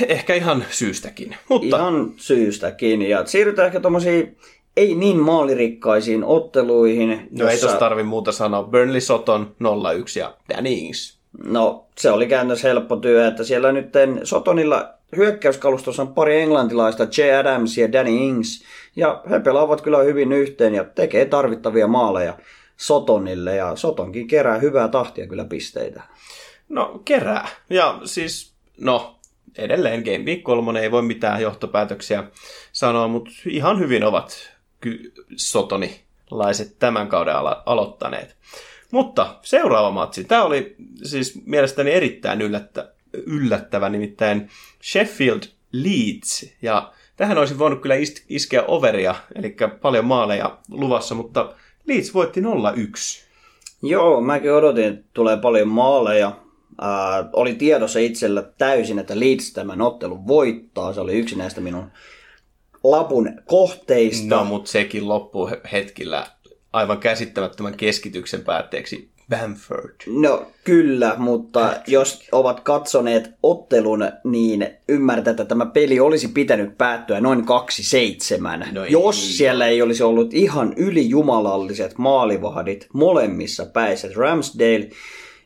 [0.07, 1.37] ehkä ihan syystäkin.
[1.49, 3.03] Mutta Ihan syystäkin.
[3.03, 4.37] Ja siirrytään ehkä tuommoisiin
[4.77, 7.29] ei niin maalirikkaisiin otteluihin.
[7.31, 8.63] no ei tosta tarvi muuta sanoa.
[8.63, 11.21] Burnley Soton 0-1 ja Danny Ings.
[11.45, 13.89] No, se oli käytännössä helppo työ, että siellä nyt
[14.25, 17.39] Sotonilla hyökkäyskalustossa on pari englantilaista, J.
[17.41, 18.65] Adams ja Danny Ings,
[18.97, 22.39] ja he pelaavat kyllä hyvin yhteen ja tekee tarvittavia maaleja
[22.77, 26.03] Sotonille, ja Sotonkin kerää hyvää tahtia kyllä pisteitä.
[26.69, 27.49] No, kerää.
[27.71, 29.19] Ja siis, no,
[29.59, 32.25] edelleen Game Week 3 ei voi mitään johtopäätöksiä
[32.73, 34.51] sanoa, mutta ihan hyvin ovat
[34.81, 38.37] ky- sotonilaiset tämän kauden alo- aloittaneet.
[38.91, 44.51] Mutta seuraava matsi, tämä oli siis mielestäni erittäin yllättä- yllättävä, nimittäin
[44.83, 46.47] Sheffield Leeds.
[46.63, 51.55] Ja tähän olisi voinut kyllä is- iskeä overia, eli paljon maaleja luvassa, mutta
[51.87, 52.45] Leeds voitti 0-1.
[53.83, 56.37] Joo, mäkin odotin, että tulee paljon maaleja.
[56.81, 60.93] Ää, oli tiedossa itsellä täysin, että Leeds tämän ottelun voittaa.
[60.93, 61.91] Se oli yksi näistä minun
[62.85, 64.37] lapun kohteista.
[64.37, 66.27] No, mutta sekin loppuu he- hetkillä
[66.73, 69.95] aivan käsittämättömän keskityksen päätteeksi Bamford.
[70.07, 77.21] No kyllä, mutta jos ovat katsoneet ottelun, niin ymmärtää, että tämä peli olisi pitänyt päättyä
[77.21, 78.73] noin 2-7.
[78.73, 78.93] No ei.
[78.93, 84.09] jos siellä ei olisi ollut ihan ylijumalalliset maalivahdit molemmissa päissä.
[84.17, 84.91] Ramsdale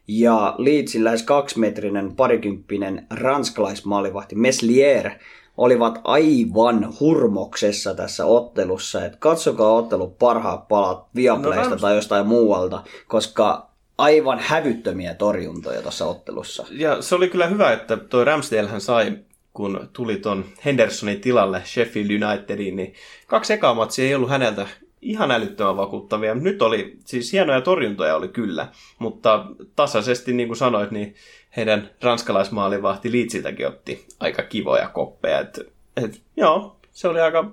[0.09, 5.11] ja Leedsin lähes kaksimetrinen parikymppinen ranskalaismaalivahti Meslier
[5.57, 9.05] olivat aivan hurmoksessa tässä ottelussa.
[9.05, 16.07] Et katsokaa ottelun parhaat palat Viaplaysta No, tai jostain muualta, koska aivan hävyttömiä torjuntoja tuossa
[16.07, 16.67] ottelussa.
[16.71, 19.19] Ja se oli kyllä hyvä, että toi Ramsdalehän sai,
[19.53, 22.95] kun tuli ton Hendersonin tilalle Sheffield Unitediin, niin
[23.27, 24.67] kaksi ekaa matsia ei ollut häneltä
[25.03, 26.35] ihan älyttömän vakuuttavia.
[26.35, 31.15] Nyt oli, siis hienoja torjuntoja oli kyllä, mutta tasaisesti, niin kuin sanoit, niin
[31.57, 35.41] heidän ranskalaismaalivahti Leedsiltäkin otti aika kivoja koppeja.
[35.41, 35.61] Et,
[35.97, 37.51] et, joo, se oli aika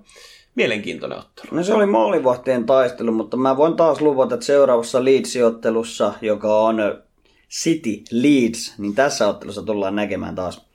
[0.56, 1.48] mielenkiintoinen ottelu.
[1.52, 7.02] No se oli maalivahtien taistelu, mutta mä voin taas luvata, että seuraavassa Leeds-ottelussa, joka on
[7.50, 10.66] City Leeds, niin tässä ottelussa tullaan näkemään taas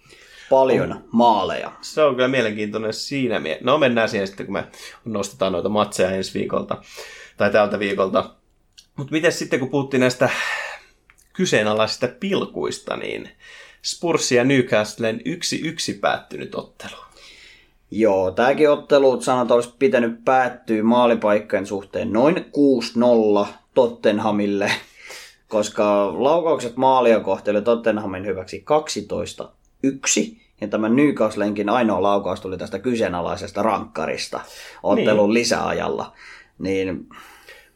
[0.51, 1.73] paljon maaleja.
[1.81, 4.65] Se on kyllä mielenkiintoinen siinä mie- No mennään siihen sitten, kun me
[5.05, 6.83] nostetaan noita matseja ensi viikolta,
[7.37, 8.31] tai tältä viikolta.
[8.97, 10.29] Mutta miten sitten, kun puhuttiin näistä
[11.33, 13.31] kyseenalaisista pilkuista, niin
[13.83, 16.97] Spurs ja Newcastlen yksi yksi päättynyt ottelu.
[17.91, 22.37] Joo, tämäkin ottelu sanotaan olisi pitänyt päättyä maalipaikkojen suhteen noin
[23.45, 24.71] 6-0 Tottenhamille,
[25.49, 28.65] koska laukaukset maalia kohti oli Tottenhamin hyväksi
[29.85, 34.41] 12-1, ja tämä Newcastlenkin ainoa laukaus tuli tästä kyseenalaisesta rankkarista
[34.83, 35.35] ottelun niin.
[35.35, 36.13] lisäajalla.
[36.59, 37.09] Niin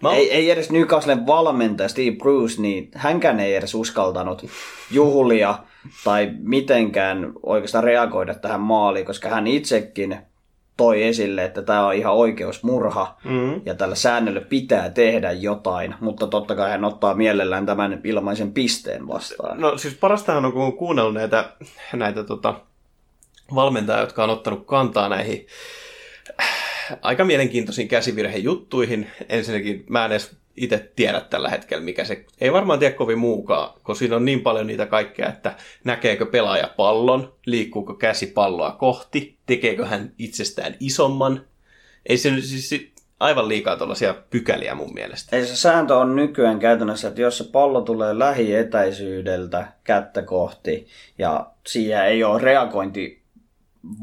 [0.03, 4.47] Mä- ei, ei edes Newcastlen valmentaja Steve Bruce, niin hänkään ei edes uskaltanut
[4.91, 5.59] juhlia
[6.05, 10.17] tai mitenkään oikeastaan reagoida tähän maaliin, koska hän itsekin
[10.77, 13.61] toi esille, että tämä on ihan oikeusmurha Mm.
[13.65, 19.09] ja tällä säännöllä pitää tehdä jotain, mutta totta kai hän ottaa mielellään tämän ilmaisen pisteen
[19.09, 19.61] vastaan.
[19.61, 21.53] No siis parastahan on, kun on kuunnellut näitä,
[21.93, 22.55] näitä tota,
[23.55, 25.47] valmentajia, jotka on ottanut kantaa näihin
[27.03, 29.07] aika mielenkiintoisiin käsivirhejuttuihin.
[29.29, 32.25] Ensinnäkin mä en edes itse tiedä tällä hetkellä, mikä se...
[32.41, 36.71] Ei varmaan tiedä kovin muukaan, kun siinä on niin paljon niitä kaikkea, että näkeekö pelaaja
[36.77, 41.47] pallon, liikkuuko käsi palloa kohti, tekeekö hän itsestään isomman.
[42.07, 42.93] Ei se siis...
[43.21, 45.37] aivan liikaa tuollaisia pykäliä mun mielestä.
[45.37, 50.87] Ei se sääntö on nykyään käytännössä, että jos se pallo tulee lähietäisyydeltä kättä kohti
[51.19, 53.21] ja siihen ei ole reagointi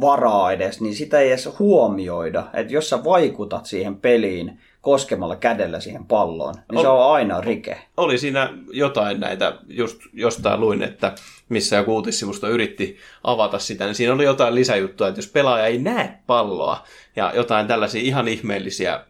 [0.01, 2.43] varaa edes, niin sitä ei edes huomioida.
[2.53, 7.77] Että jos sä vaikutat siihen peliin koskemalla kädellä siihen palloon, niin se on aina rike.
[7.97, 11.15] Oli siinä jotain näitä, just jostain luin, että
[11.49, 15.77] missä joku uutissivusto yritti avata sitä, niin siinä oli jotain lisäjuttua, että jos pelaaja ei
[15.77, 16.83] näe palloa
[17.15, 19.03] ja jotain tällaisia ihan ihmeellisiä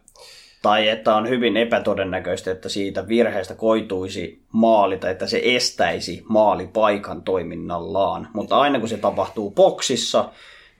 [0.62, 7.22] Tai että on hyvin epätodennäköistä, että siitä virheestä koituisi maali tai että se estäisi maalipaikan
[7.22, 8.28] toiminnallaan.
[8.32, 10.28] Mutta aina kun se tapahtuu boksissa,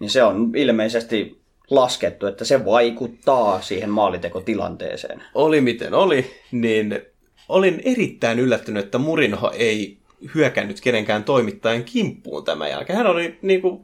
[0.00, 1.37] niin se on ilmeisesti
[1.70, 5.22] laskettu, että se vaikuttaa siihen maalitekotilanteeseen.
[5.34, 7.02] oli miten oli, niin
[7.48, 9.98] olin erittäin yllättynyt, että Murinho ei
[10.34, 12.96] hyökännyt kenenkään toimittajan kimppuun tämän jälkeen.
[12.96, 13.80] Hän oli niin kuin,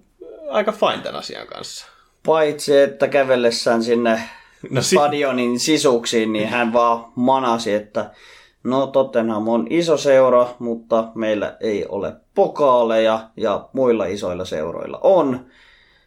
[0.50, 1.86] aika fine tämän asian kanssa.
[2.26, 4.20] Paitsi, että kävellessään sinne
[4.70, 8.10] No si- stadionin sisuksiin, niin hän vaan manasi, että
[8.64, 15.46] no Tottenham on iso seura, mutta meillä ei ole pokaaleja ja muilla isoilla seuroilla on.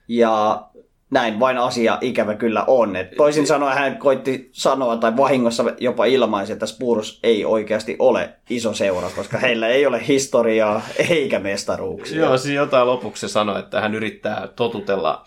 [0.07, 0.67] Ja
[1.11, 2.95] näin vain asia ikävä kyllä on.
[2.95, 8.29] Et toisin sanoen hän koitti sanoa tai vahingossa jopa ilmaisi, että Spurs ei oikeasti ole
[8.49, 12.19] iso seura, koska heillä ei ole historiaa eikä mestaruuksia.
[12.19, 15.25] Joo, siis jotain lopuksi sanoi, että hän yrittää totutella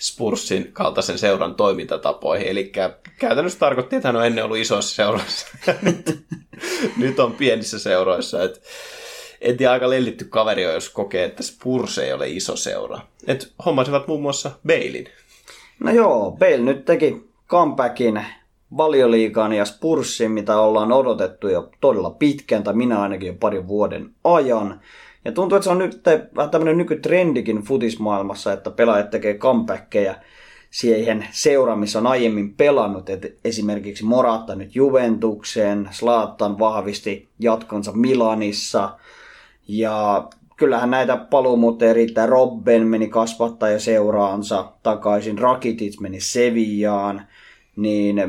[0.00, 2.46] Spursin kaltaisen seuran toimintatapoihin.
[2.46, 2.72] Eli
[3.18, 5.46] käytännössä tarkoitti, että hän on ennen ollut isoissa seuroissa.
[5.82, 6.18] nyt,
[6.96, 8.42] nyt on pienissä seuroissa.
[8.42, 8.62] Et,
[9.40, 13.00] en tiedä, aika lellitty kaveri on, jos kokee, että Spurs ei ole iso seura.
[13.26, 15.06] Et hommasivat muun muassa Bailin.
[15.80, 18.24] No joo, Bale nyt teki comebackin
[18.76, 24.10] valioliigaan ja Spurssiin, mitä ollaan odotettu jo todella pitkään, tai minä ainakin jo parin vuoden
[24.24, 24.80] ajan.
[25.24, 26.00] Ja tuntuu, että se on nyt
[26.36, 30.14] vähän tämmöinen nykytrendikin futismaailmassa, että pelaajat tekee comebackkejä
[30.70, 33.10] siihen seuraan, missä on aiemmin pelannut.
[33.10, 38.98] Et esimerkiksi Morata nyt Juventukseen, Slaattan vahvisti jatkonsa Milanissa.
[39.78, 42.26] Ja kyllähän näitä paluumuutteja riittää.
[42.26, 47.26] Robben meni kasvattaja seuraansa takaisin, Rakitic meni Sevillaan.
[47.76, 48.22] Niin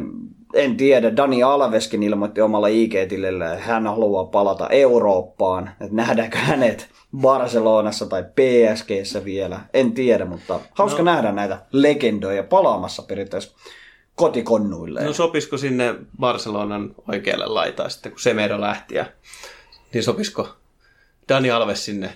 [0.53, 5.69] en tiedä, Dani Alveskin ilmoitti omalla IG-tilillä, että hän haluaa palata Eurooppaan.
[5.81, 11.05] Että nähdäänkö hänet Barcelonassa tai PSGssä vielä, en tiedä, mutta hauska no.
[11.05, 13.55] nähdä näitä legendoja palaamassa periaatteessa
[14.15, 15.05] kotikonnuilleen.
[15.05, 18.95] No sopisiko sinne Barcelonan oikealle laitaa sitten, kun Semedo lähti?
[18.95, 19.05] Ja,
[19.93, 20.49] niin sopisiko
[21.31, 22.09] Dani Alves sinne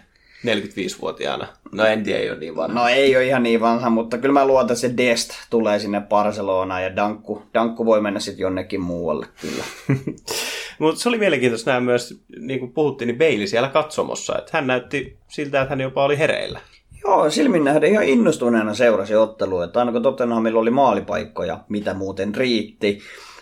[0.45, 1.47] 45-vuotiaana?
[1.71, 2.81] No en tiedä, ei ole niin vanha.
[2.81, 6.01] No ei ole ihan niin vanha, mutta kyllä mä luotan, että se Dest tulee sinne
[6.01, 9.63] Barcelonaan ja Dankku, Dankku voi mennä sitten jonnekin muualle kyllä.
[10.79, 14.37] Mutta se oli mielenkiintoista nähdä myös, niin kuin puhuttiin, niin Bailey siellä katsomossa.
[14.37, 16.59] Että hän näytti siltä, että hän jopa oli hereillä.
[17.03, 22.35] Joo, silmin nähden ihan innostuneena seurasi ottelua, että aina kun Tottenhamilla oli maalipaikkoja, mitä muuten
[22.35, 22.99] riitti,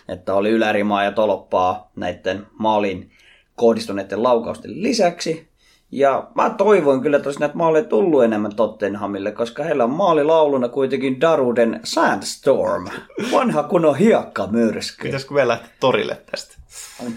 [0.08, 3.10] että oli ylärimaa ja tolppaa näiden maalin
[3.56, 5.48] kohdistuneiden laukausten lisäksi.
[5.94, 10.68] Ja mä toivoin kyllä, että olisi näitä maaleja tullut enemmän Tottenhamille, koska heillä on maalilauluna
[10.68, 12.88] kuitenkin Daruden Sandstorm.
[13.32, 15.02] Vanha kun on hiekka myrsky.
[15.02, 16.56] Pitäisikö vielä lähteä torille tästä?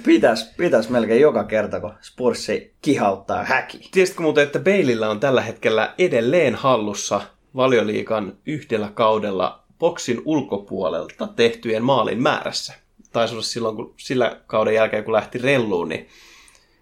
[0.03, 3.89] Pitäis, pitäis melkein joka kerta, kun Spurssi kihauttaa häki.
[3.91, 7.21] Tiesitkö muuten, että Beilillä on tällä hetkellä edelleen hallussa
[7.55, 12.73] valioliikan yhdellä kaudella boksin ulkopuolelta tehtyjen maalin määrässä?
[13.11, 16.07] Taisi olla silloin, kun, sillä kauden jälkeen, kun lähti relluun, niin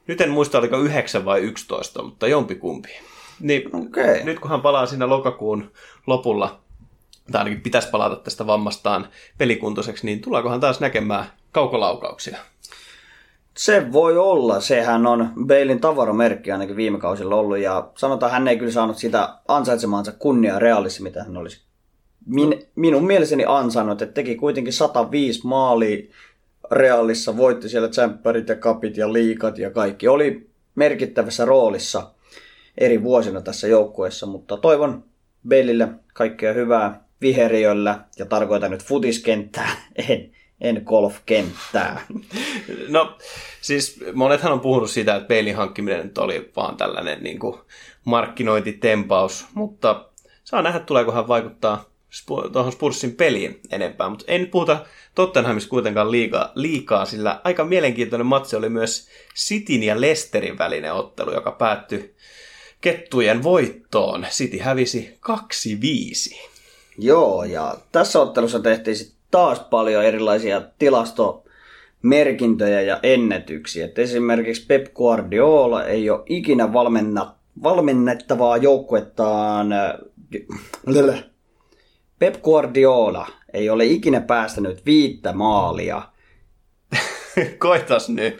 [0.08, 2.90] nyt en muista, oliko 9 vai 11, mutta jompikumpi.
[3.40, 4.24] Niin Okei.
[4.24, 5.72] nyt kun hän palaa siinä lokakuun
[6.08, 6.60] lopulla,
[7.32, 12.38] tai ainakin pitäisi palata tästä vammastaan pelikuntoiseksi, niin tullaankohan taas näkemään kaukolaukauksia?
[13.58, 14.60] Se voi olla.
[14.60, 17.58] Sehän on Bailin tavaramerkki ainakin viime kausilla ollut.
[17.58, 21.66] Ja sanotaan, hän ei kyllä saanut sitä ansaitsemaansa kunnia realissa, mitä hän olisi
[22.26, 24.02] min, minun mielessäni ansainnut.
[24.02, 25.98] Että teki kuitenkin 105 maalia
[26.72, 30.08] Realissa, voitti siellä tsemppärit ja kapit ja liikat ja kaikki.
[30.08, 32.12] Oli merkittävässä roolissa
[32.78, 35.04] eri vuosina tässä joukkueessa, mutta toivon
[35.50, 39.70] Baleille kaikkea hyvää viheriöllä ja tarkoitan nyt futiskenttää,
[40.10, 42.02] en, en golfkenttää.
[42.88, 43.18] No,
[43.62, 47.60] siis monethan on puhunut siitä, että peilin hankkiminen nyt oli vaan tällainen niin kuin
[48.06, 50.10] markkinointitempaus, mutta
[50.44, 51.86] saa nähdä, tuleeko hän vaikuttaa
[52.54, 58.56] tuohon Spursin peliin enempää, mutta nyt puhuta Tottenhamista kuitenkaan liikaa, liikaa, sillä aika mielenkiintoinen matsi
[58.56, 62.16] oli myös Cityn ja Lesterin välinen ottelu, joka päättyi
[62.82, 64.26] kettujen voittoon.
[64.30, 65.18] City hävisi
[66.34, 66.38] 2-5.
[66.98, 73.86] Joo, ja tässä ottelussa tehtiin sit taas paljon erilaisia tilastomerkintöjä ja ennätyksiä.
[73.86, 79.94] Et esimerkiksi Pep Guardiola ei ole ikinä valmenna, valmennettavaa joukkuettaan äh,
[82.20, 86.02] Pep Guardiola ei ole ikinä päästänyt viittä maalia.
[87.58, 88.38] Koitas nyt.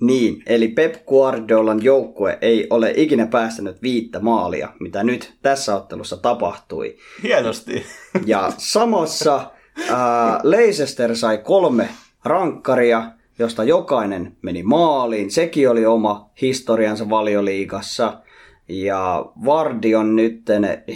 [0.00, 6.16] Niin, eli Pep Guardiolan joukkue ei ole ikinä päästänyt viittä maalia, mitä nyt tässä ottelussa
[6.16, 6.96] tapahtui.
[7.22, 7.84] Hienosti.
[8.26, 9.50] Ja samassa
[9.90, 11.88] ää, Leicester sai kolme
[12.24, 15.30] rankkaria, josta jokainen meni maaliin.
[15.30, 18.20] Sekin oli oma historiansa valioliigassa.
[18.68, 20.42] Ja Vardi on nyt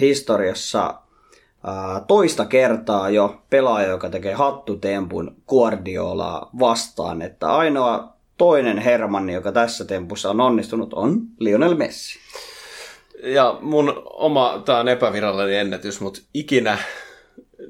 [0.01, 0.95] historiassa
[2.07, 7.23] toista kertaa jo pelaaja, joka tekee hattutempun Guardiolaa vastaan.
[7.23, 12.19] Että ainoa toinen Hermanni, joka tässä tempussa on onnistunut, on Lionel Messi.
[13.23, 16.79] Ja mun oma, tää on epävirallinen ennätys, mutta ikinä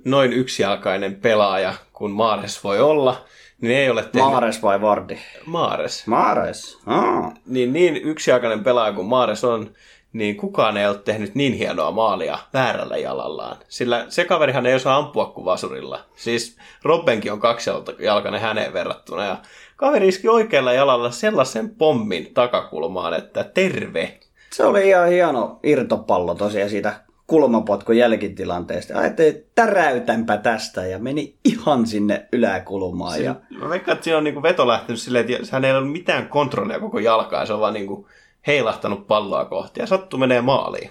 [0.04, 3.24] noin yksijalkainen pelaaja, kun Maares voi olla,
[3.60, 4.30] niin ei ole tehnyt...
[4.30, 5.18] Maares vai Vardi?
[5.46, 6.06] Maares.
[6.06, 6.78] Maares.
[6.86, 7.32] Ah.
[7.46, 9.70] Niin, niin yksijalkainen pelaaja kuin Maares on,
[10.12, 13.56] niin kukaan ei ole tehnyt niin hienoa maalia väärällä jalallaan.
[13.68, 16.00] Sillä se kaverihan ei osaa ampua kuin vasurilla.
[16.16, 19.24] Siis Robbenkin on kaksijalkainen häneen verrattuna.
[19.24, 19.36] Ja
[19.76, 24.18] kaveri iski oikealla jalalla sellaisen pommin takakulmaan, että terve.
[24.52, 28.98] Se oli ihan hieno irtopallo tosiaan siitä kulmapotkun jälkitilanteesta.
[28.98, 33.24] Ajattelin, että täräytänpä tästä ja meni ihan sinne yläkulmaan.
[33.24, 33.34] Ja...
[33.60, 36.80] Mä veikkaan, että siinä on niinku veto lähtenyt silleen, että hän ei ollut mitään kontrollia
[36.80, 37.46] koko jalkaa.
[37.46, 38.08] Se on vaan niinku
[38.46, 40.90] heilahtanut palloa kohti ja sattu menee maaliin.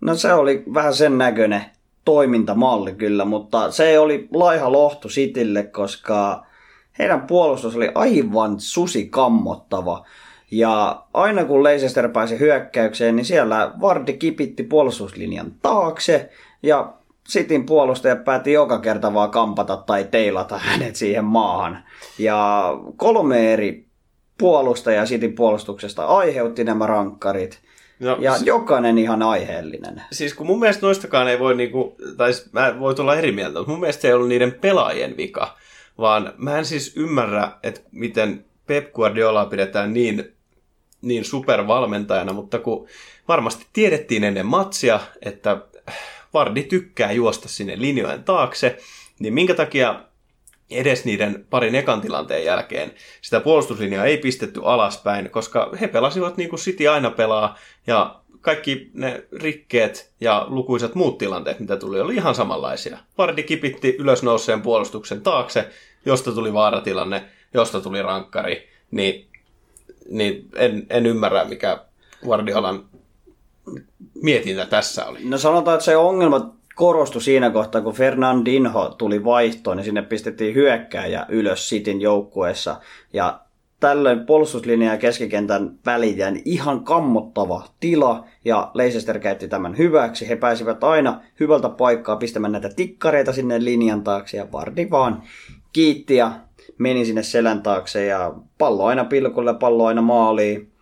[0.00, 1.64] No se oli vähän sen näköinen
[2.04, 6.46] toimintamalli kyllä, mutta se oli laiha lohtu Sitille, koska
[6.98, 10.06] heidän puolustus oli aivan susikammottava.
[10.50, 16.30] Ja aina kun Leicester pääsi hyökkäykseen, niin siellä Vardi kipitti puolustuslinjan taakse
[16.62, 16.92] ja
[17.28, 21.84] Sitin puolustaja päätti joka kerta vaan kampata tai teilata hänet siihen maahan.
[22.18, 22.64] Ja
[22.96, 23.86] kolme eri
[24.40, 27.60] puolustajaa Sitin puolustuksesta aiheutti nämä rankkarit.
[28.00, 30.02] No, Ja s- jokainen ihan aiheellinen.
[30.12, 33.70] Siis kun mun mielestä noistakaan ei voi niinku, tai mä voi tulla eri mieltä, mutta
[33.70, 35.56] mun mielestä se ei ollut niiden pelaajien vika,
[35.98, 40.32] vaan mä en siis ymmärrä, että miten Pep Guardiola pidetään niin,
[41.02, 42.86] niin supervalmentajana, mutta kun
[43.28, 45.58] varmasti tiedettiin ennen matsia, että
[46.34, 48.78] Vardi tykkää juosta sinne linjojen taakse,
[49.18, 50.00] niin minkä takia
[50.70, 56.50] edes niiden parin ekan tilanteen jälkeen sitä puolustuslinjaa ei pistetty alaspäin, koska he pelasivat niin
[56.50, 62.14] kuin City aina pelaa, ja kaikki ne rikkeet ja lukuisat muut tilanteet, mitä tuli, oli
[62.14, 62.98] ihan samanlaisia.
[63.18, 65.68] Vardi kipitti ylösnouseen puolustuksen taakse,
[66.06, 69.28] josta tuli vaaratilanne, josta tuli rankkari, niin,
[70.08, 71.84] niin en, en ymmärrä, mikä
[72.24, 72.84] Guardiolan
[74.22, 75.18] mietintä tässä oli.
[75.24, 80.54] No sanotaan, että se ongelma korostui siinä kohtaa, kun Fernandinho tuli vaihtoon, niin sinne pistettiin
[80.54, 82.76] hyökkääjä ylös Sitin joukkueessa.
[83.12, 83.40] Ja
[83.80, 90.28] tällöin puolustuslinja ja keskikentän väliin jäi ihan kammottava tila, ja Leicester käytti tämän hyväksi.
[90.28, 95.22] He pääsivät aina hyvältä paikkaa pistämään näitä tikkareita sinne linjan taakse, ja Vardi vaan
[95.72, 96.32] kiitti ja
[96.78, 100.72] meni sinne selän taakse, ja pallo aina pilkulle, pallo aina maaliin.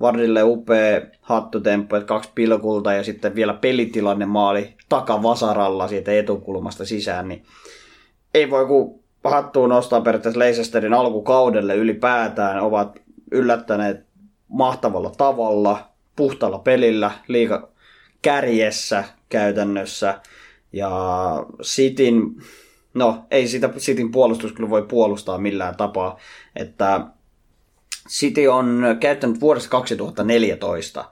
[0.00, 7.28] Vardille upea hattutemppu, että kaksi pilkulta ja sitten vielä pelitilanne maali takavasaralla siitä etukulmasta sisään,
[7.28, 7.44] niin
[8.34, 13.02] ei voi kun hattuun nostaa periaatteessa Leicesterin alkukaudelle ylipäätään, ovat
[13.32, 14.06] yllättäneet
[14.48, 17.68] mahtavalla tavalla, puhtalla pelillä, liiga
[18.22, 20.20] kärjessä käytännössä,
[20.72, 20.90] ja
[21.62, 22.42] Sitin,
[22.94, 26.18] no ei sitä Sitin puolustus kyllä voi puolustaa millään tapaa,
[26.56, 27.00] että
[28.08, 31.04] City on käyttänyt vuodesta 2014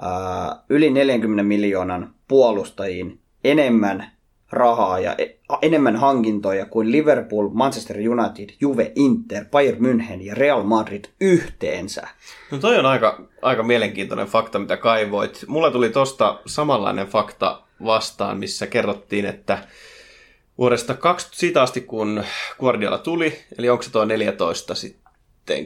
[0.00, 4.18] ää, yli 40 miljoonan puolustajiin enemmän
[4.50, 10.62] rahaa ja e- enemmän hankintoja kuin Liverpool, Manchester United, Juve, Inter, Bayern München ja Real
[10.62, 12.08] Madrid yhteensä.
[12.50, 15.44] No toi on aika, aika mielenkiintoinen fakta, mitä kaivoit.
[15.46, 19.58] Mulla tuli tosta samanlainen fakta vastaan, missä kerrottiin, että
[20.58, 22.24] vuodesta 20, siitä asti kun
[22.58, 25.07] Guardiola tuli, eli onko se tuo 14 sitten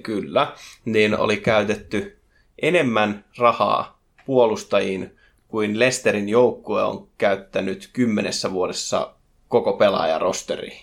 [0.02, 0.52] kyllä,
[0.84, 2.18] niin oli käytetty
[2.62, 5.16] enemmän rahaa puolustajiin
[5.48, 9.14] kuin Lesterin joukkue on käyttänyt kymmenessä vuodessa
[9.48, 10.82] koko pelaajarosteriin.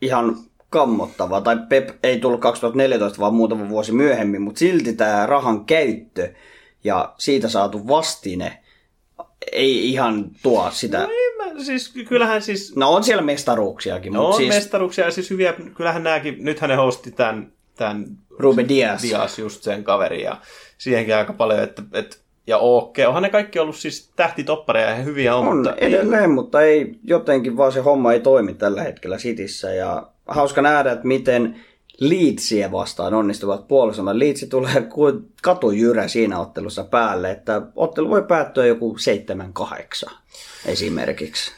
[0.00, 0.36] Ihan
[0.70, 1.40] kammottavaa.
[1.40, 6.34] Tai Pep ei tullut 2014, vaan muutama vuosi myöhemmin, mutta silti tämä rahan käyttö
[6.84, 8.61] ja siitä saatu vastine
[9.52, 10.98] ei ihan tuo sitä.
[10.98, 15.04] No, ei mä, siis, kyllähän siis No on siellä mestaruuksiakin, No mutta on siis mestaruksia
[15.04, 18.06] ja siis hyviä, kyllähän nämäkin, nythän ne hosti tämän, tämän
[18.38, 19.02] Ruben Dias.
[19.02, 20.36] Dias just sen kaveri ja
[20.78, 22.16] siihenkin aika paljon, että, että
[22.46, 26.30] ja okei, onhan ne kaikki ollut siis tähtitoppareja ja hyviä on, On mutta ei, edelleen,
[26.30, 29.74] mutta ei jotenkin vaan se homma ei toimi tällä hetkellä Cityssä.
[29.74, 31.60] Ja hauska nähdä, että miten
[32.02, 34.18] Leedsiä vastaan onnistuvat puolustamaan.
[34.18, 38.96] Leedsi tulee kuin katujyrä siinä ottelussa päälle, että ottelu voi päättyä joku
[40.06, 40.10] 7-8
[40.66, 41.52] esimerkiksi.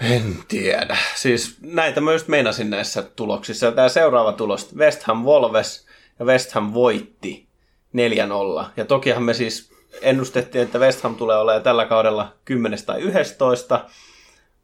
[0.00, 0.96] En tiedä.
[1.14, 3.72] Siis näitä mä just meinasin näissä tuloksissa.
[3.72, 5.86] Tämä seuraava tulos, West Ham Wolves
[6.18, 7.46] ja West Ham voitti
[8.62, 8.64] 4-0.
[8.76, 9.72] Ja tokihan me siis
[10.02, 13.84] ennustettiin, että West Ham tulee olemaan tällä kaudella 10 tai 11.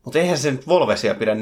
[0.05, 1.37] Mutta eihän se nyt Wolvesia pidä 4-0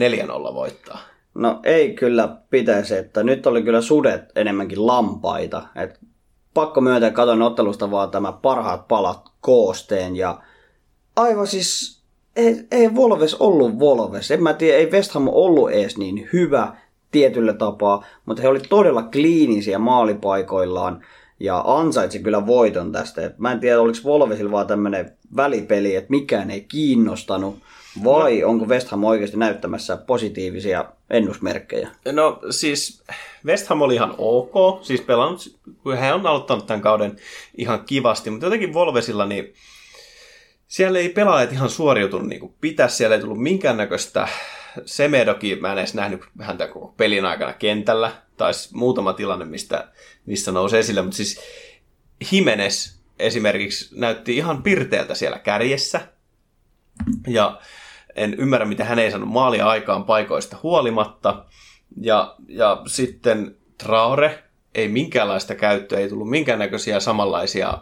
[0.55, 1.16] voittaa.
[1.37, 5.63] No ei kyllä pitäisi, että nyt oli kyllä sudet enemmänkin lampaita.
[5.75, 6.01] Et
[6.55, 10.41] pakko myöntää, katon ottelusta vaan tämä parhaat palat koosteen ja
[11.17, 12.01] aivan siis
[12.37, 14.31] ei, ei Volves ollut Volves.
[14.31, 16.77] En mä tiedä, ei West Ham ollut edes niin hyvä
[17.11, 21.05] tietyllä tapaa, mutta he olivat todella kliinisiä maalipaikoillaan
[21.41, 23.27] ja ansaitsi kyllä voiton tästä.
[23.27, 27.57] Et mä en tiedä, oliko Volvesilla vaan tämmöinen välipeli, että mikään ei kiinnostanut,
[28.05, 28.49] vai no.
[28.49, 31.89] onko West Ham oikeasti näyttämässä positiivisia ennusmerkkejä?
[32.13, 33.03] No siis
[33.45, 37.17] West Ham oli ihan ok, siis pelannut, kun he on aloittanut tämän kauden
[37.57, 39.55] ihan kivasti, mutta jotenkin Volvesilla niin
[40.69, 44.29] siellä ei pelaajat ihan suoriutunut niin kuin pitäisi, siellä ei tullut minkäännäköistä
[44.85, 49.89] Semedoki, mä en edes nähnyt häntä koko pelin aikana kentällä, tai muutama tilanne, mistä,
[50.27, 51.41] missä nousi esille, mutta siis
[52.33, 56.01] Jimenez esimerkiksi näytti ihan pirteältä siellä kärjessä,
[57.27, 57.61] ja
[58.17, 61.45] en ymmärrä, miten hän ei saanut maalia aikaan paikoista huolimatta,
[62.01, 64.43] ja, ja sitten Traore,
[64.75, 67.79] ei minkäänlaista käyttöä, ei tullut minkäännäköisiä samanlaisia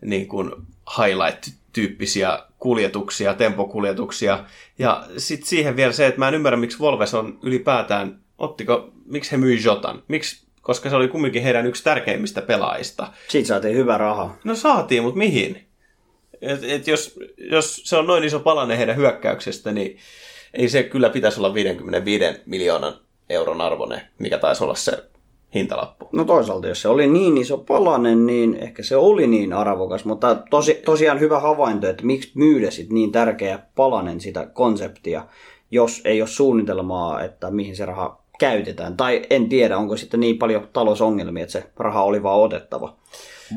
[0.00, 0.52] niin kuin
[0.98, 4.44] highlight-tyyppisiä kuljetuksia, tempokuljetuksia.
[4.78, 9.32] Ja sitten siihen vielä se, että mä en ymmärrä, miksi Volves on ylipäätään, ottiko, miksi
[9.32, 10.02] he myi Jotan?
[10.08, 13.12] Miksi, koska se oli kumminkin heidän yksi tärkeimmistä pelaajista.
[13.28, 14.36] Siitä saatiin hyvä raha.
[14.44, 15.65] No saatiin, mutta mihin?
[16.42, 19.98] Et, et jos, jos se on noin iso palanen heidän hyökkäyksestä, niin
[20.54, 22.94] ei se kyllä pitäisi olla 55 miljoonan
[23.30, 25.04] euron arvoinen, mikä taisi olla se
[25.54, 26.08] hintalappu.
[26.12, 30.36] No toisaalta, jos se oli niin iso palanen, niin ehkä se oli niin arvokas, mutta
[30.50, 35.26] tosi, tosiaan hyvä havainto, että miksi myydä sit niin tärkeä palanen sitä konseptia,
[35.70, 38.96] jos ei ole suunnitelmaa, että mihin se raha käytetään.
[38.96, 42.96] Tai en tiedä, onko sitten niin paljon talousongelmia, että se raha oli vaan otettava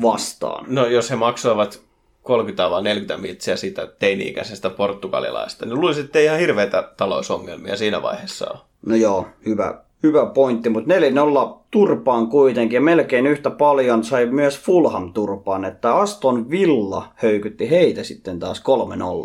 [0.02, 0.64] vastaan.
[0.68, 1.82] No jos he maksoivat
[2.22, 8.02] 30 vai 40 mitsiä siitä teini-ikäisestä portugalilaista, niin luulisin, että ei ihan hirveitä talousongelmia siinä
[8.02, 8.58] vaiheessa ole.
[8.86, 14.58] No joo, hyvä, hyvä pointti, mutta 4-0 turpaan kuitenkin ja melkein yhtä paljon sai myös
[14.58, 18.62] Fulham turpaan, että Aston Villa höykytti heitä sitten taas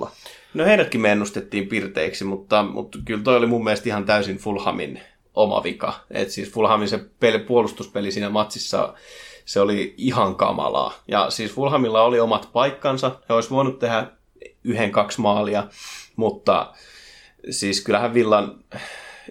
[0.04, 0.08] 3-0.
[0.54, 5.00] No heidätkin me ennustettiin pirteiksi, mutta, mutta kyllä toi oli mun mielestä ihan täysin Fulhamin
[5.34, 5.93] oma vika.
[6.12, 8.93] Et siis Fulhamin se peli, puolustuspeli siinä matsissa,
[9.46, 10.93] se oli ihan kamalaa.
[11.08, 14.08] Ja siis Fulhamilla oli omat paikkansa, he olisi voinut tehdä
[14.64, 15.68] yhden, kaksi maalia,
[16.16, 16.74] mutta
[17.50, 18.60] siis kyllähän Villan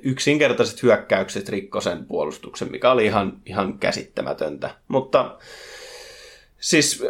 [0.03, 4.75] yksinkertaiset hyökkäykset rikkosen puolustuksen, mikä oli ihan, ihan käsittämätöntä.
[4.89, 5.39] Mutta
[6.61, 7.05] siis,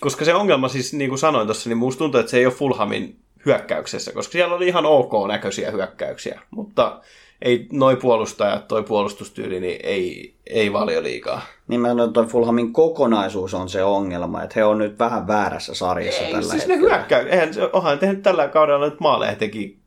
[0.00, 2.54] koska se ongelma siis, niin kuin sanoin tuossa, niin musta tuntuu, että se ei ole
[2.54, 7.00] Fulhamin hyökkäyksessä, koska siellä oli ihan ok näköisiä hyökkäyksiä, mutta
[7.42, 11.42] ei noi puolustajat, toi puolustustyyli, niin ei, ei valio liikaa.
[11.68, 16.32] Nimenomaan toi Fulhamin kokonaisuus on se ongelma, että he on nyt vähän väärässä sarjassa ei,
[16.32, 16.82] tällä siis hetkellä.
[16.82, 19.78] ne hyökkäy, eihän, onhan tehnyt tällä kaudella nyt maaleja teki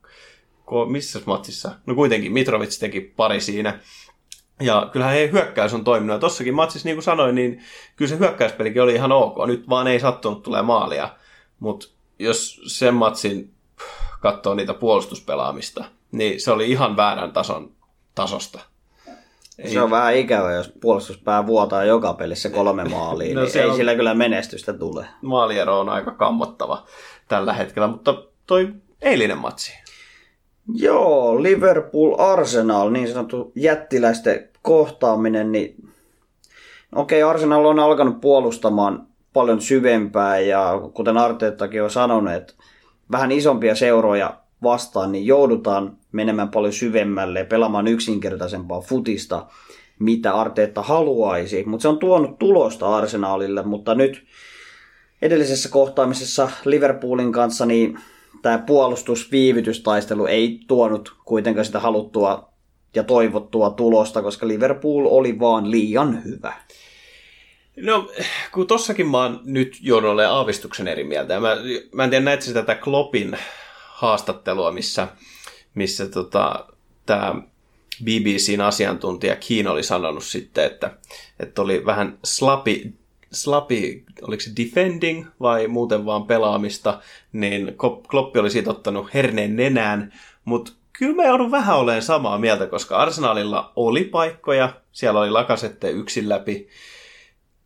[0.88, 1.70] missä matsissa?
[1.86, 3.78] No kuitenkin Mitrovic teki pari siinä.
[4.60, 6.14] Ja kyllähän heidän hyökkäys on toiminut.
[6.14, 7.62] Ja tossakin matsissa, niin kuin sanoin, niin
[7.96, 9.36] kyllä se hyökkäyspelikin oli ihan ok.
[9.46, 11.08] Nyt vaan ei sattunut tulee maalia.
[11.60, 11.86] Mutta
[12.18, 13.54] jos sen matsin
[14.20, 17.72] katsoo niitä puolustuspelaamista, niin se oli ihan väärän tason
[18.14, 18.60] tasosta.
[19.58, 19.70] Ei.
[19.70, 23.76] Se on vähän ikävä, jos puolustuspää vuotaa joka pelissä kolme maalia, no, niin ei on...
[23.76, 25.06] sillä kyllä menestystä tule.
[25.22, 26.86] Maaliero on aika kammottava
[27.28, 28.68] tällä hetkellä, mutta toi
[29.02, 29.82] eilinen matsi,
[30.74, 35.88] Joo, Liverpool Arsenal, niin sanottu jättiläisten kohtaaminen, niin
[36.94, 42.54] okei, okay, Arsenal on alkanut puolustamaan paljon syvempää ja kuten Arteettakin on sanonut, että
[43.10, 49.46] vähän isompia seuroja vastaan, niin joudutaan menemään paljon syvemmälle ja pelaamaan yksinkertaisempaa futista,
[49.98, 51.64] mitä Arteetta haluaisi.
[51.66, 54.24] Mutta se on tuonut tulosta Arsenalille, mutta nyt
[55.22, 57.98] edellisessä kohtaamisessa Liverpoolin kanssa, niin
[58.42, 62.52] tämä puolustusviivytystaistelu ei tuonut kuitenkaan sitä haluttua
[62.94, 66.52] ja toivottua tulosta, koska Liverpool oli vaan liian hyvä.
[67.76, 68.10] No,
[68.52, 71.40] kun tossakin mä oon nyt olemaan aavistuksen eri mieltä.
[71.40, 71.56] Mä,
[71.92, 73.38] mä en tiedä, näetkö sitä tätä Kloppin
[73.88, 75.08] haastattelua, missä,
[75.74, 76.66] missä tota,
[77.06, 77.34] tämä
[78.04, 80.96] BBCn asiantuntija Kiin oli sanonut sitten, että,
[81.40, 82.92] että oli vähän slapi
[83.32, 87.00] slapi, oliko se defending vai muuten vaan pelaamista,
[87.32, 87.74] niin
[88.08, 90.12] Kloppi oli siitä ottanut herneen nenään,
[90.44, 95.90] mutta kyllä mä joudun vähän olemaan samaa mieltä, koska Arsenalilla oli paikkoja, siellä oli lakasette
[95.90, 96.68] yksin läpi,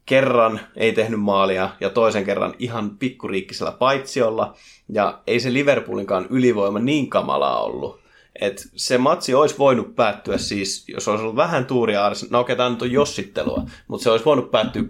[0.06, 4.56] kerran ei tehnyt maalia ja toisen kerran ihan pikkuriikkisellä paitsiolla.
[4.88, 8.00] Ja ei se Liverpoolinkaan ylivoima niin kamalaa ollut.
[8.40, 12.56] Et se matsi olisi voinut päättyä siis, jos olisi ollut vähän tuuria Arsenal, no okei,
[12.56, 14.86] tämä nyt on jossittelua, mutta se olisi voinut päättyä 2-2,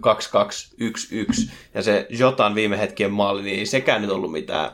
[1.45, 4.71] 1-1, ja se Jotan viime hetkien maali, niin ei sekään nyt ollut mitään,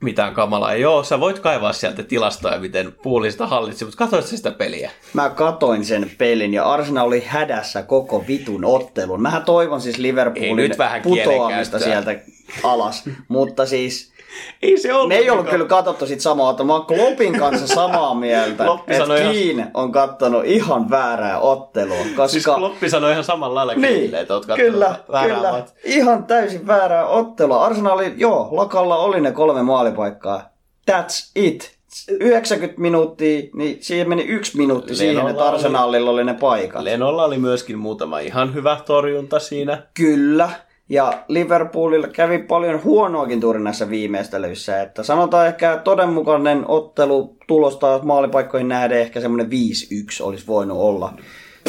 [0.00, 0.74] mitään kamalaa.
[0.74, 4.90] Joo, sä voit kaivaa sieltä tilastoja, miten puolista hallitsi, mutta katsoit sitä peliä?
[5.14, 9.22] Mä katoin sen pelin ja Arsenal oli hädässä koko vitun ottelun.
[9.22, 12.20] Mähän toivon siis Liverpoolin Ei nyt vähän putoamista sieltä
[12.62, 14.12] alas, mutta siis
[14.62, 15.08] Ei se ollut.
[15.08, 18.98] me ei ollut kyllä katsottu sit samaa, että mä oon Kloppin kanssa samaa mieltä, että
[18.98, 22.28] sanoi ihan- on kattonut ihan väärää ottelua, koska...
[22.28, 25.50] Siis Kloppi sanoi ihan samalla lailla Niin, että oot kyllä, väärää kyllä.
[25.50, 27.64] mat- Ihan täysin väärää ottelua.
[27.64, 30.48] Arsenali, joo, lakalla oli ne kolme maalipaikkaa.
[30.90, 31.76] That's it.
[32.20, 36.82] 90 minuuttia, niin siihen meni yksi minuutti siihen, Lenolla että Arsenalilla oli ne paikat.
[36.82, 39.82] Lenolla oli myöskin muutama ihan hyvä torjunta siinä.
[39.94, 40.50] Kyllä.
[40.88, 44.82] Ja Liverpoolilla kävi paljon huonoakin tuuri näissä viimeistelyissä.
[44.82, 49.50] Että sanotaan ehkä todenmukainen ottelu tulosta maalipaikkoihin nähden ehkä semmoinen 5-1
[50.20, 51.12] olisi voinut olla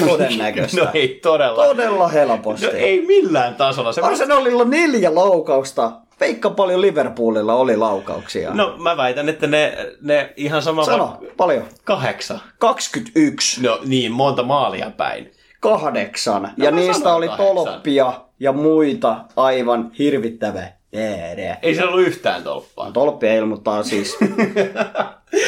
[0.07, 0.81] todennäköistä.
[0.83, 1.65] No ei todella.
[1.65, 2.65] Todella helposti.
[2.65, 3.91] No ei millään tasolla.
[3.93, 5.91] Se Arsenalilla neljä laukausta.
[6.19, 8.53] Veikka paljon Liverpoolilla oli laukauksia.
[8.53, 11.63] No mä väitän, että ne, ne ihan sama Sano, va- paljon.
[11.83, 12.41] kahdeksan.
[12.59, 13.61] 21.
[13.63, 15.31] No niin, monta maalia päin.
[15.59, 16.51] Kahdeksan.
[16.57, 17.55] ja mä niistä oli kahdeksan.
[17.55, 21.57] tolppia ja muita aivan hirvittävä määrä.
[21.61, 22.91] Ei se ollut yhtään tolppaa.
[22.91, 24.17] Tolppia ilmoittaa siis.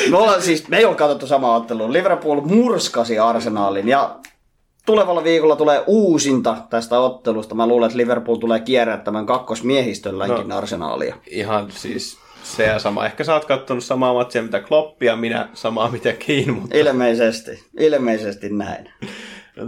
[0.09, 1.93] me, ollaan, siis, me ei ole katsottu samaa ottelua.
[1.93, 4.15] Liverpool murskasi Arsenalin ja
[4.85, 7.55] tulevalla viikolla tulee uusinta tästä ottelusta.
[7.55, 10.57] Mä luulen, että Liverpool tulee kierrättämään kakkosmiehistölläkin no.
[10.57, 11.15] Arsenalia.
[11.27, 13.05] Ihan siis se ja sama.
[13.05, 17.63] Ehkä sä oot kattonut samaa matsia mitä Kloppi ja minä samaa mitä Keane, mutta Ilmeisesti,
[17.79, 18.89] ilmeisesti näin.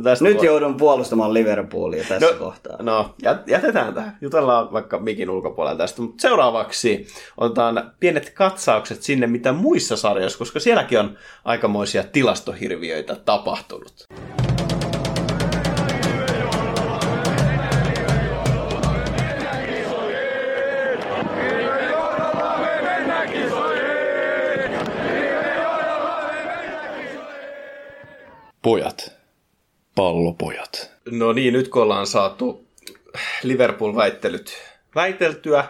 [0.04, 2.78] tästä Nyt voi- joudun puolustamaan Liverpoolia tässä No, kohtaa.
[2.84, 4.18] No, jät- jätetään tähän.
[4.22, 6.02] Jutellaan vaikka mikin ulkopuolella tästä.
[6.02, 14.08] Mutta seuraavaksi otetaan pienet katsaukset sinne, mitä muissa sarjoissa, koska sielläkin on aikamoisia tilastohirviöitä tapahtunut.
[28.62, 29.21] Pojat.
[29.96, 30.92] Pallopojat.
[31.12, 32.68] No niin, nyt kun ollaan saatu
[33.44, 34.54] Liverpool-väittelyt
[34.96, 35.66] väiteltyä,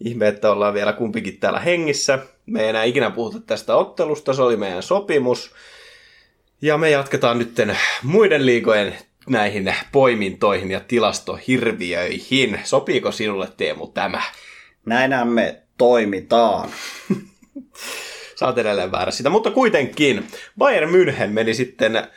[0.00, 2.18] ihme, että ollaan vielä kumpikin täällä hengissä.
[2.46, 5.54] Me ei enää ikinä puhuta tästä ottelusta, se oli meidän sopimus.
[6.62, 7.56] Ja me jatketaan nyt
[8.02, 8.98] muiden liigojen
[9.28, 12.60] näihin poimintoihin ja tilastohirviöihin.
[12.64, 14.22] Sopiiko sinulle Teemu tämä?
[14.86, 16.68] Näinhän me toimitaan.
[18.34, 20.26] Sä oot edelleen väärä sitä, mutta kuitenkin
[20.58, 22.08] Bayern München meni sitten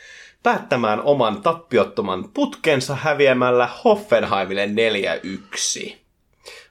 [0.42, 4.68] päättämään oman tappiottoman putkensa häviämällä Hoffenheimille
[5.86, 5.96] 4-1.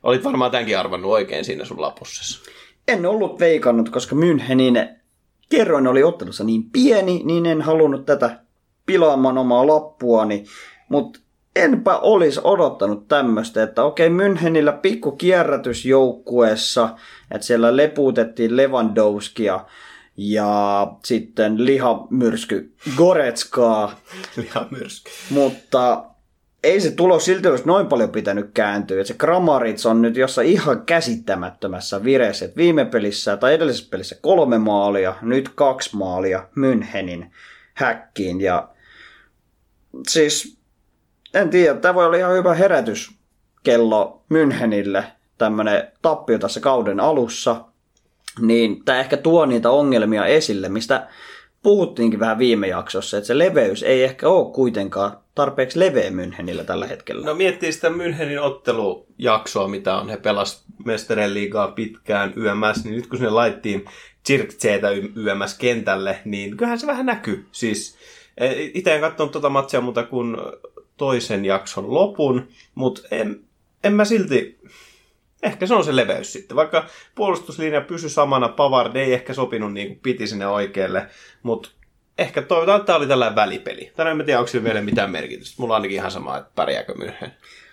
[0.04, 2.50] Olit varmaan tämänkin arvannut oikein siinä sun lapussasi.
[2.88, 5.02] En ollut veikannut, koska Münchenin
[5.50, 8.40] kerroin oli ottelussa niin pieni, niin en halunnut tätä
[8.86, 10.44] pilaamaan omaa lappuani.
[10.90, 11.20] Mutta
[11.56, 16.90] enpä olisi odottanut tämmöistä, että okei Münchenillä pikku kierrätys joukkueessa,
[17.32, 19.66] että siellä leputettiin Lewandowskia
[20.30, 24.00] ja sitten lihamyrsky Goretskaa,
[24.46, 25.10] Ihan myrsky.
[25.30, 26.04] mutta
[26.64, 29.02] ei se tulos silti olisi noin paljon pitänyt kääntyä.
[29.02, 32.46] Et se Kramarits on nyt jossain ihan käsittämättömässä vireessä.
[32.46, 37.26] Et viime pelissä tai edellisessä pelissä kolme maalia, nyt kaksi maalia Münchenin
[37.74, 38.42] häkkiin.
[38.42, 38.70] Ja
[40.08, 40.58] siis
[41.34, 45.04] en tiedä, tämä voi olla ihan hyvä herätyskello Münchenille,
[45.38, 47.66] tämmöinen tappio tässä kauden alussa.
[48.40, 51.08] Niin tämä ehkä tuo niitä ongelmia esille, mistä
[51.64, 56.88] puhuttiinkin vähän viime jaksossa, että se leveys ei ehkä ole kuitenkaan tarpeeksi leveä Münchenillä tällä
[56.88, 57.26] hetkellä.
[57.26, 60.10] No miettii sitä Münchenin ottelujaksoa, mitä on.
[60.10, 63.86] He pelas Mestarien liigaa pitkään YMS, niin nyt kun sinne laittiin
[64.28, 67.46] Zirkzeetä YMS kentälle, niin kyllähän se vähän näkyy.
[67.52, 67.98] Siis
[68.74, 70.38] itse en katsonut tuota matsia muuta kuin
[70.98, 73.40] toisen jakson lopun, mutta en,
[73.84, 74.60] en mä silti...
[75.44, 76.58] Ehkä se on se leveys sitten.
[76.58, 76.86] Vaikka
[77.16, 81.06] puolustuslinja pysy samana, Pavard ei ehkä sopinut niin kuin piti sinne oikealle,
[81.44, 81.70] mutta
[82.18, 83.92] ehkä toivotaan, että tämä oli tällainen välipeli.
[83.96, 85.56] Tänään en tiedä, onko sillä vielä mitään merkitystä.
[85.62, 87.30] Mulla on ainakin ihan sama, että pärjääkö München.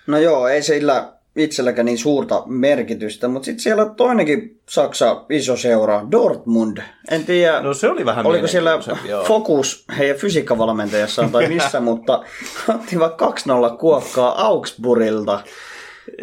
[0.06, 6.04] No joo, ei sillä itselläkään niin suurta merkitystä, mutta sitten siellä toinenkin Saksa iso seura,
[6.10, 6.78] Dortmund.
[7.10, 8.70] En tiedä, No se oli vähän oliko siellä
[9.08, 9.24] joo.
[9.24, 12.24] fokus heidän fysiikkavalmentajassaan tai missä, mutta
[12.68, 13.16] ottivat
[13.74, 15.40] 2-0 kuokkaa Augsburgilta.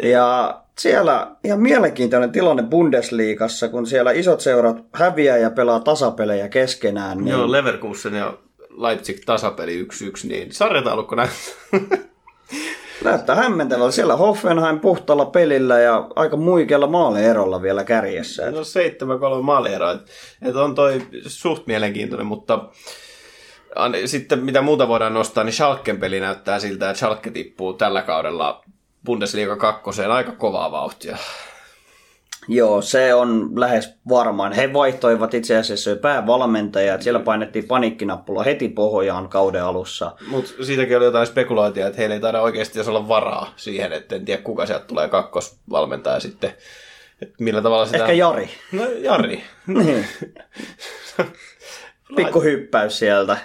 [0.02, 7.18] Ja siellä ihan mielenkiintoinen tilanne Bundesliigassa, kun siellä isot seurat häviää ja pelaa tasapelejä keskenään.
[7.18, 8.38] Niin Joo, Leverkusen ja
[8.78, 11.54] Leipzig tasapeli 1-1, niin sarjataulukko näyttää.
[13.04, 13.92] Näyttää hämmentävältä.
[13.92, 18.50] Siellä Hoffenheim puhtalla pelillä ja aika muikealla maalierolla vielä kärjessä.
[18.50, 18.60] No
[19.38, 19.92] 7-3 maalieroa.
[19.92, 20.00] Et,
[20.42, 22.68] et on toi suht mielenkiintoinen, mutta
[24.04, 28.64] sitten mitä muuta voidaan nostaa, niin Schalken peli näyttää siltä, että Schalke tippuu tällä kaudella
[29.06, 31.16] Bundesliga 2 aika kovaa vauhtia.
[32.48, 34.52] Joo, se on lähes varmaan.
[34.52, 37.02] He vaihtoivat itse asiassa jo päävalmentajat.
[37.02, 40.12] Siellä painettiin paniikkinappula heti pohjaan kauden alussa.
[40.26, 44.24] Mutta siitäkin oli jotain spekulaatiota, että heillä ei taida oikeasti olla varaa siihen, että en
[44.24, 46.54] tiedä kuka sieltä tulee kakkosvalmentaja sitten.
[47.22, 47.98] Että millä tavalla sitä...
[47.98, 48.50] Ehkä Jari.
[48.72, 49.44] No Jari.
[49.66, 50.06] Niin.
[52.16, 53.38] Pikku hyppäys sieltä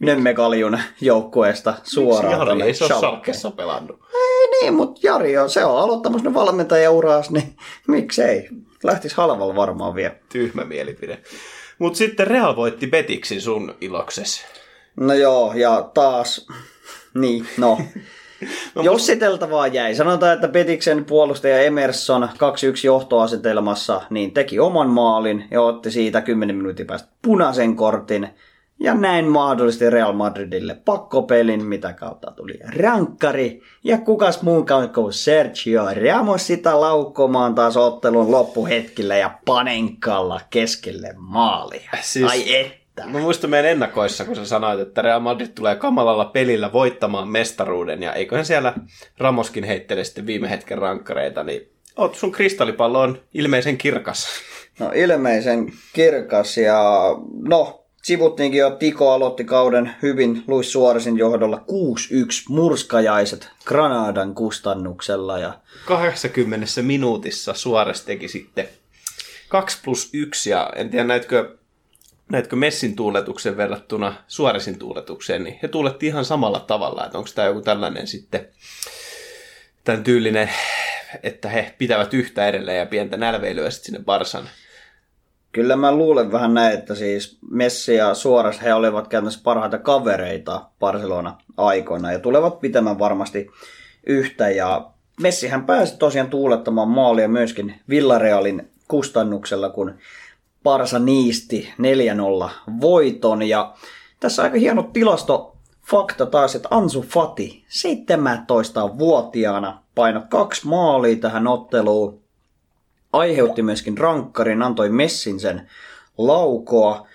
[0.00, 2.32] Nömmekaljun joukkueesta suoraan.
[2.32, 2.84] Jari tonne ei se
[3.46, 4.01] ole pelannut.
[4.62, 7.56] Niin, mutta Jari on, se on aloittamassa ne valmentajauras, niin
[7.86, 8.48] miksei.
[8.84, 10.14] Lähtis halvalla varmaan vielä.
[10.28, 11.18] Tyhmä mielipide.
[11.78, 14.44] Mutta sitten Real voitti Betiksin sun ilokses.
[14.96, 16.46] No joo, ja taas,
[17.14, 17.78] niin, no.
[18.82, 19.94] Jossiteltavaa jäi.
[19.94, 22.26] Sanotaan, että Petiksen puolustaja Emerson 2-1
[22.84, 28.28] johtoasetelmassa niin teki oman maalin ja otti siitä 10 minuutin päästä punaisen kortin.
[28.82, 33.62] Ja näin mahdollisesti Real Madridille pakkopelin, mitä kautta tuli rankkari.
[33.84, 41.90] Ja kukas muunkaan kuin Sergio Ramos sitä laukkomaan taas ottelun loppuhetkillä ja panenkalla keskelle maalia.
[42.00, 43.06] Siis- Ai että.
[43.06, 48.02] Mä muistan meidän ennakoissa, kun sä sanoit, että Real Madrid tulee kamalalla pelillä voittamaan mestaruuden,
[48.02, 48.74] ja eiköhän siellä
[49.18, 54.26] Ramoskin heittele sitten viime hetken rankkareita, niin oot, sun kristallipallo on ilmeisen kirkas.
[54.78, 56.82] No ilmeisen kirkas ja
[57.48, 61.62] no sivuttiinkin jo, Tiko aloitti kauden hyvin Luis Suoresin johdolla 6-1
[62.48, 68.68] murskajaiset Granadan kustannuksella ja 80 minuutissa Suores teki sitten
[69.48, 71.56] 2 plus 1, ja en tiedä näetkö,
[72.30, 77.48] näetkö Messin tuuletuksen verrattuna Suoresin tuuletukseen, niin he tuuletti ihan samalla tavalla, että onko tämä
[77.48, 78.48] joku tällainen sitten
[79.84, 80.50] tämän tyylinen,
[81.22, 84.48] että he pitävät yhtä edelleen ja pientä nälveilyä sitten sinne Barsan.
[85.52, 90.64] Kyllä mä luulen vähän näin, että siis Messi ja Suores he olivat käytännössä parhaita kavereita
[90.80, 93.50] Barcelona aikoina ja tulevat pitämään varmasti
[94.06, 99.94] yhtä ja Messihän pääsi tosiaan tuulettamaan maalia myöskin Villarealin kustannuksella, kun
[100.62, 101.74] Barsa niisti
[102.46, 102.50] 4-0
[102.80, 103.42] voiton.
[103.42, 103.74] Ja
[104.20, 105.56] tässä aika hieno tilasto
[105.90, 112.21] fakta taas, että Ansu Fati 17-vuotiaana painoi kaksi maalia tähän otteluun.
[113.12, 115.70] Aiheutti myöskin rankkarin, antoi Messin sen
[116.18, 117.06] laukoa.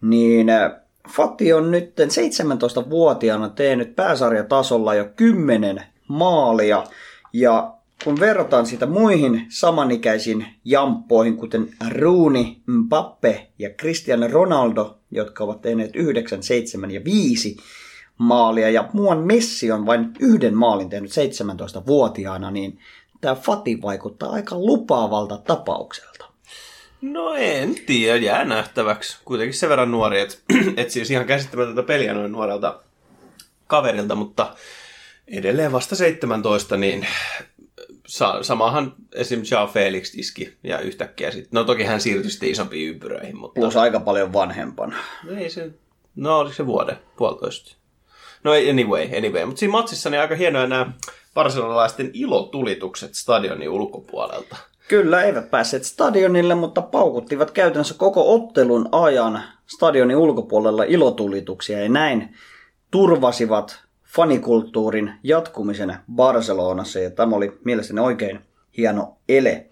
[0.00, 0.72] Niin äh,
[1.08, 6.84] Fati on nyt 17-vuotiaana tehnyt pääsarjatasolla jo 10 maalia.
[7.32, 7.74] Ja
[8.04, 15.96] kun verrataan sitä muihin samanikäisiin jamppoihin, kuten Rooney, Mbappe ja Cristiano Ronaldo, jotka ovat tehneet
[15.96, 17.56] 9, 7 ja 5
[18.18, 22.78] maalia, ja muuan Messi on vain yhden maalin tehnyt 17-vuotiaana, niin
[23.24, 26.24] tämä Fati vaikuttaa aika lupaavalta tapaukselta.
[27.00, 29.18] No en tiedä, jää nähtäväksi.
[29.24, 30.36] Kuitenkin sen verran nuori, että
[30.76, 32.80] et siis ihan käsittämätöntä peliä noin nuorelta
[33.66, 34.54] kaverilta, mutta
[35.28, 37.06] edelleen vasta 17, niin
[38.06, 39.42] sa- samahan esim.
[39.50, 43.76] Jao Felix iski ja yhtäkkiä sitten, no toki hän siirtyi sitten isompiin ympyröihin, mutta Plus
[43.76, 44.96] aika paljon vanhempana.
[45.24, 45.70] no ei se,
[46.16, 47.76] no oliko se vuoden, puolitoista.
[48.44, 49.46] No anyway, anyway.
[49.46, 50.92] Mutta siinä matsissa niin aika hienoja nämä
[51.34, 54.56] barcelonalaisten ilotulitukset stadionin ulkopuolelta.
[54.88, 62.36] Kyllä, eivät päässeet stadionille, mutta paukuttivat käytännössä koko ottelun ajan stadionin ulkopuolella ilotulituksia ja näin
[62.90, 68.40] turvasivat fanikulttuurin jatkumisen Barcelonassa ja tämä oli mielestäni oikein
[68.76, 69.66] hieno ele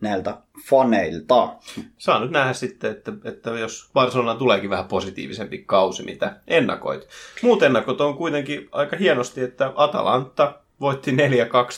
[0.00, 0.36] näiltä
[0.68, 1.56] faneilta.
[1.98, 7.08] Saa nyt nähdä sitten, että, että jos Barcelona tuleekin vähän positiivisempi kausi, mitä ennakoit.
[7.42, 11.14] Muut ennakot on kuitenkin aika hienosti, että Atalanta voitti 4-2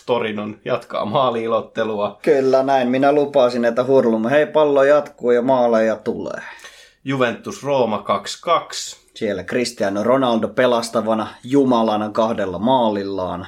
[0.06, 2.18] Torinon, jatkaa maaliilottelua.
[2.22, 4.30] Kyllä näin, minä lupasin, että hurlumme.
[4.30, 6.42] Hei, pallo jatkuu ja maaleja tulee.
[7.04, 8.04] Juventus Rooma
[8.94, 8.96] 2-2.
[9.14, 13.46] Siellä Cristiano Ronaldo pelastavana jumalana kahdella maalillaan.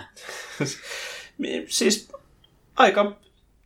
[1.68, 2.12] siis
[2.76, 3.12] aika,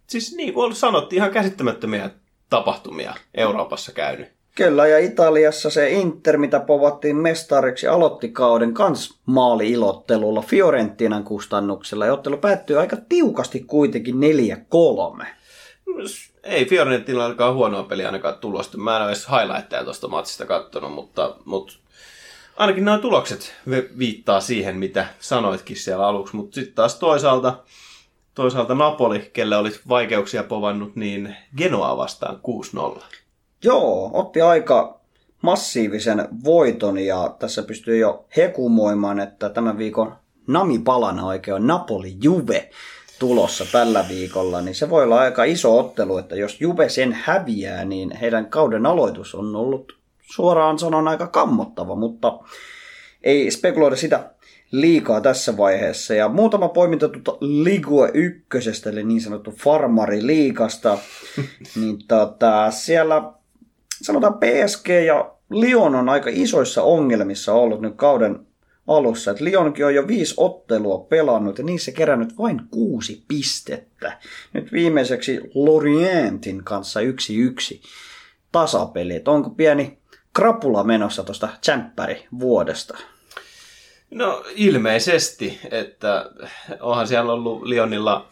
[0.07, 2.11] siis niin kuin sanottiin, ihan käsittämättömiä
[2.51, 4.44] tapahtumia Euroopassa käynyt.
[4.55, 12.07] Kyllä, ja Italiassa se Inter, mitä povattiin mestariksi, aloitti kauden kans maali-ilottelulla Fiorentinan kustannuksella.
[12.07, 14.15] Ja ottelu päättyy aika tiukasti kuitenkin
[15.23, 15.27] 4-3.
[16.43, 18.79] Ei Fiorentina alkaa huonoa peliä ainakaan tulosta.
[18.79, 21.75] Mä en ole edes highlightteja tuosta matsista kattonut, mutta, mutta
[22.57, 23.55] ainakin nämä tulokset
[23.99, 26.37] viittaa siihen, mitä sanoitkin siellä aluksi.
[26.37, 27.59] Mutta sitten taas toisaalta,
[28.35, 32.41] toisaalta Napoli, kelle olit vaikeuksia povannut, niin Genoa vastaan
[32.97, 33.03] 6-0.
[33.65, 35.01] Joo, otti aika
[35.43, 42.71] massiivisen voiton ja tässä pystyy jo hekumoimaan, että tämän viikon namipalana oikein on Napoli Juve
[43.19, 47.85] tulossa tällä viikolla, niin se voi olla aika iso ottelu, että jos Juve sen häviää,
[47.85, 52.39] niin heidän kauden aloitus on ollut suoraan sanon aika kammottava, mutta
[53.23, 54.31] ei spekuloida sitä
[54.71, 56.15] liikaa tässä vaiheessa.
[56.15, 60.99] Ja muutama poiminta tuota Ligue ykkösestä, eli niin sanottu Farmari liikasta,
[61.81, 63.33] niin tota, siellä
[64.05, 68.47] sanotaan PSG ja Lyon on aika isoissa ongelmissa ollut nyt kauden
[68.87, 69.31] alussa.
[69.31, 74.19] Et Lyonkin on jo viisi ottelua pelannut ja niissä kerännyt vain kuusi pistettä.
[74.53, 77.83] Nyt viimeiseksi Lorientin kanssa yksi yksi
[78.53, 79.15] tasapeli.
[79.15, 79.99] Et onko pieni
[80.35, 82.99] krapula menossa tuosta tsemppäri vuodesta?
[84.11, 86.31] No ilmeisesti, että
[86.81, 88.29] onhan siellä ollut Lionilla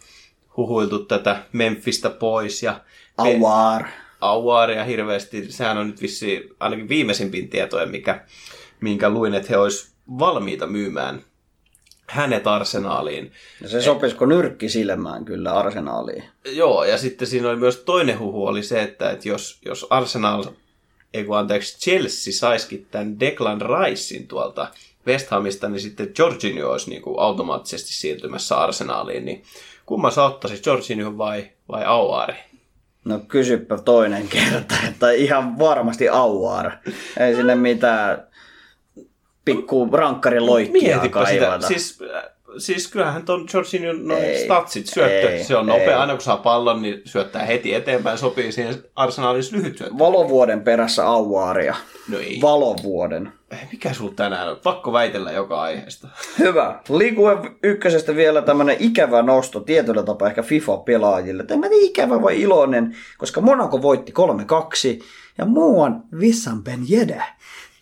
[0.57, 2.81] huhuiltu tätä Memphistä pois ja
[3.17, 3.85] Awar.
[4.31, 5.51] Awaria hirveästi.
[5.51, 8.25] Sehän on nyt vissi ainakin viimeisimpin tietoja, mikä,
[8.81, 11.23] minkä luin, että he olisi valmiita myymään
[12.07, 13.31] hänet arsenaaliin.
[13.61, 16.23] Ja se sopisiko nyrkki silmään kyllä arsenaaliin.
[16.45, 20.43] Joo, ja sitten siinä oli myös toinen huhu oli se, että, että jos, jos Arsenal,
[21.13, 24.67] ei kun anteeksi, Chelsea saisikin tämän Declan Ricein tuolta
[25.07, 29.25] West Hamista, niin sitten Jorginho olisi niin kuin automaattisesti siirtymässä arsenaaliin.
[29.25, 29.43] Niin
[29.85, 32.35] kumman sä ottaisit, Jorginho vai, vai Auari?
[33.05, 36.71] No kysypä toinen kerta, että ihan varmasti Auar.
[37.19, 38.27] Ei sinne mitään
[39.45, 41.39] pikku rankkarin loikkia Mietipä sitä.
[41.39, 41.67] kaivata.
[41.67, 41.99] Siis,
[42.57, 45.83] siis kyllähän ton Jorginho noin Ei, statsit syöttö, ei, se on nopea.
[45.83, 45.93] ei.
[45.93, 49.97] Aina kun saa pallon, niin syöttää heti eteenpäin, sopii siihen arsenaalin lyhyt syöttö.
[49.99, 51.75] Valovuoden perässä Auaria.
[52.09, 52.39] No ei.
[52.41, 53.33] Valovuoden.
[53.71, 54.57] Mikä sulla tänään on?
[54.63, 56.07] Pakko väitellä joka aiheesta.
[56.39, 56.79] Hyvä.
[56.89, 61.43] Ligue ykkösestä vielä tämmönen ikävä nosto tietyllä tapaa ehkä FIFA-pelaajille.
[61.43, 64.13] Tämä ei ikävä vai iloinen, koska Monaco voitti
[64.99, 65.03] 3-2
[65.37, 67.23] ja muuan Wissam Ben Yedä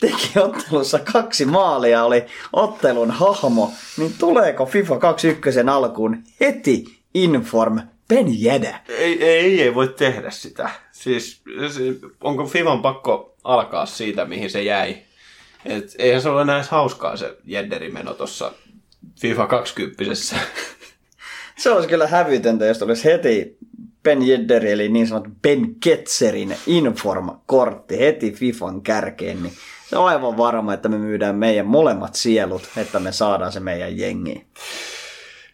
[0.02, 8.28] teki ottelussa kaksi maalia, oli ottelun hahmo, niin tuleeko FIFA 21 alkuun heti Inform Ben
[8.44, 8.80] Yedä?
[8.90, 10.70] Ei, ei, ei voi tehdä sitä.
[10.92, 11.42] Siis
[11.74, 11.82] se,
[12.22, 14.98] onko Fivan pakko alkaa siitä, mihin se jäi?
[15.66, 18.52] Et eihän se ole näin hauskaa se Jedderimeno tuossa
[19.20, 20.04] FIFA 20
[21.58, 23.58] Se olisi kyllä hävytöntä, jos tulisi heti
[24.04, 29.54] Ben Yedderi, eli niin sanottu Ben Ketzerin Inform-kortti heti FIFAn kärkeen, niin
[29.92, 33.98] se on aivan varma, että me myydään meidän molemmat sielut, että me saadaan se meidän
[33.98, 34.46] jengi.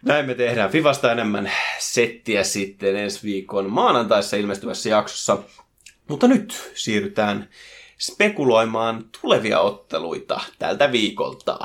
[0.05, 5.37] Näin me tehdään Fivasta enemmän settiä sitten ensi viikon maanantaissa ilmestyvässä jaksossa.
[6.07, 7.49] Mutta nyt siirrytään
[7.99, 11.59] spekuloimaan tulevia otteluita tältä viikolta.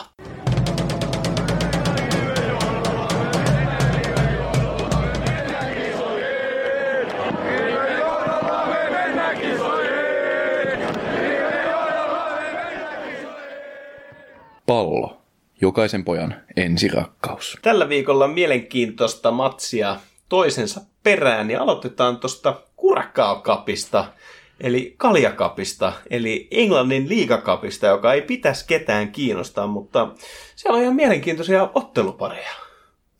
[14.73, 15.23] Pallo.
[15.61, 17.59] Jokaisen pojan ensirakkaus.
[17.63, 19.97] Tällä viikolla mielenkiintoista matsia
[20.29, 24.05] toisensa perään ja aloitetaan tuosta Curacao-kapista,
[24.61, 30.09] eli Kaljakapista, eli Englannin liigakapista, joka ei pitäisi ketään kiinnostaa, mutta
[30.57, 32.51] siellä on ihan mielenkiintoisia ottelupareja.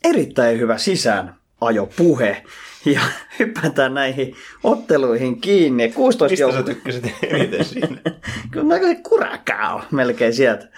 [0.05, 2.43] Erittäin hyvä sisään ajo puhe
[2.85, 3.01] ja
[3.39, 4.35] hypätään näihin
[4.65, 5.93] otteluihin kiinni.
[5.93, 7.97] 16 Mistä sä joukko- tykkäsit eniten siinä?
[8.51, 10.69] Kyllä mä kyllä kurakao melkein sieltä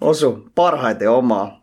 [0.00, 1.60] osu parhaiten omaa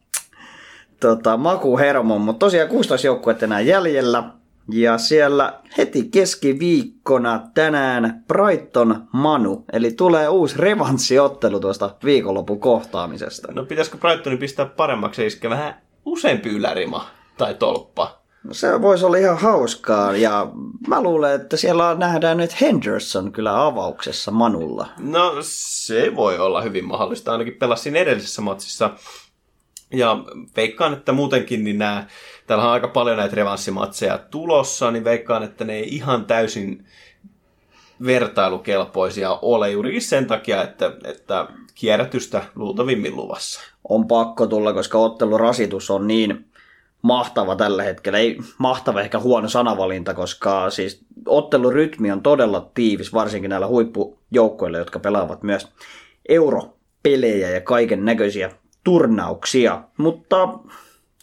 [0.99, 4.23] tota, makuhermon, mutta tosiaan 16 joukkuetta enää jäljellä.
[4.71, 13.51] Ja siellä heti keskiviikkona tänään Brighton Manu, eli tulee uusi revanssiottelu tuosta viikonlopun kohtaamisesta.
[13.51, 17.07] No pitäisikö Brightonin pistää paremmaksi ja iskeä vähän useampi ylärima
[17.37, 18.16] tai tolppa?
[18.43, 20.47] No, se voisi olla ihan hauskaa ja
[20.87, 24.87] mä luulen, että siellä nähdään nyt Henderson kyllä avauksessa Manulla.
[24.99, 28.89] No se voi olla hyvin mahdollista, ainakin pelasi siinä edellisessä matsissa.
[29.93, 30.17] Ja
[30.55, 32.07] veikkaan, että muutenkin niin nämä,
[32.47, 36.85] täällä on aika paljon näitä revanssimatseja tulossa, niin veikkaan, että ne ei ihan täysin
[38.05, 43.61] vertailukelpoisia ole juurikin sen takia, että, että kierrätystä luultavimmin luvassa.
[43.89, 46.45] on pakko tulla, koska ottelurasitus on niin
[47.07, 48.19] mahtava tällä hetkellä.
[48.19, 54.99] Ei mahtava ehkä huono sanavalinta, koska siis ottelurytmi on todella tiivis, varsinkin näillä huippujoukkoilla, jotka
[54.99, 55.67] pelaavat myös
[56.29, 58.51] europelejä ja kaiken näköisiä
[58.83, 59.81] turnauksia.
[59.97, 60.59] Mutta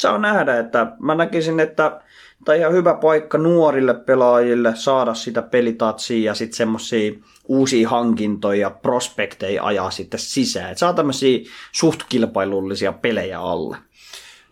[0.01, 2.01] saa nähdä, että mä näkisin, että
[2.49, 7.12] on ihan hyvä paikka nuorille pelaajille saada sitä pelitatsia ja sitten semmoisia
[7.49, 10.72] uusia hankintoja, prospekteja ajaa sitten sisään.
[10.72, 11.39] Et saa tämmöisiä
[11.72, 13.76] suht kilpailullisia pelejä alle.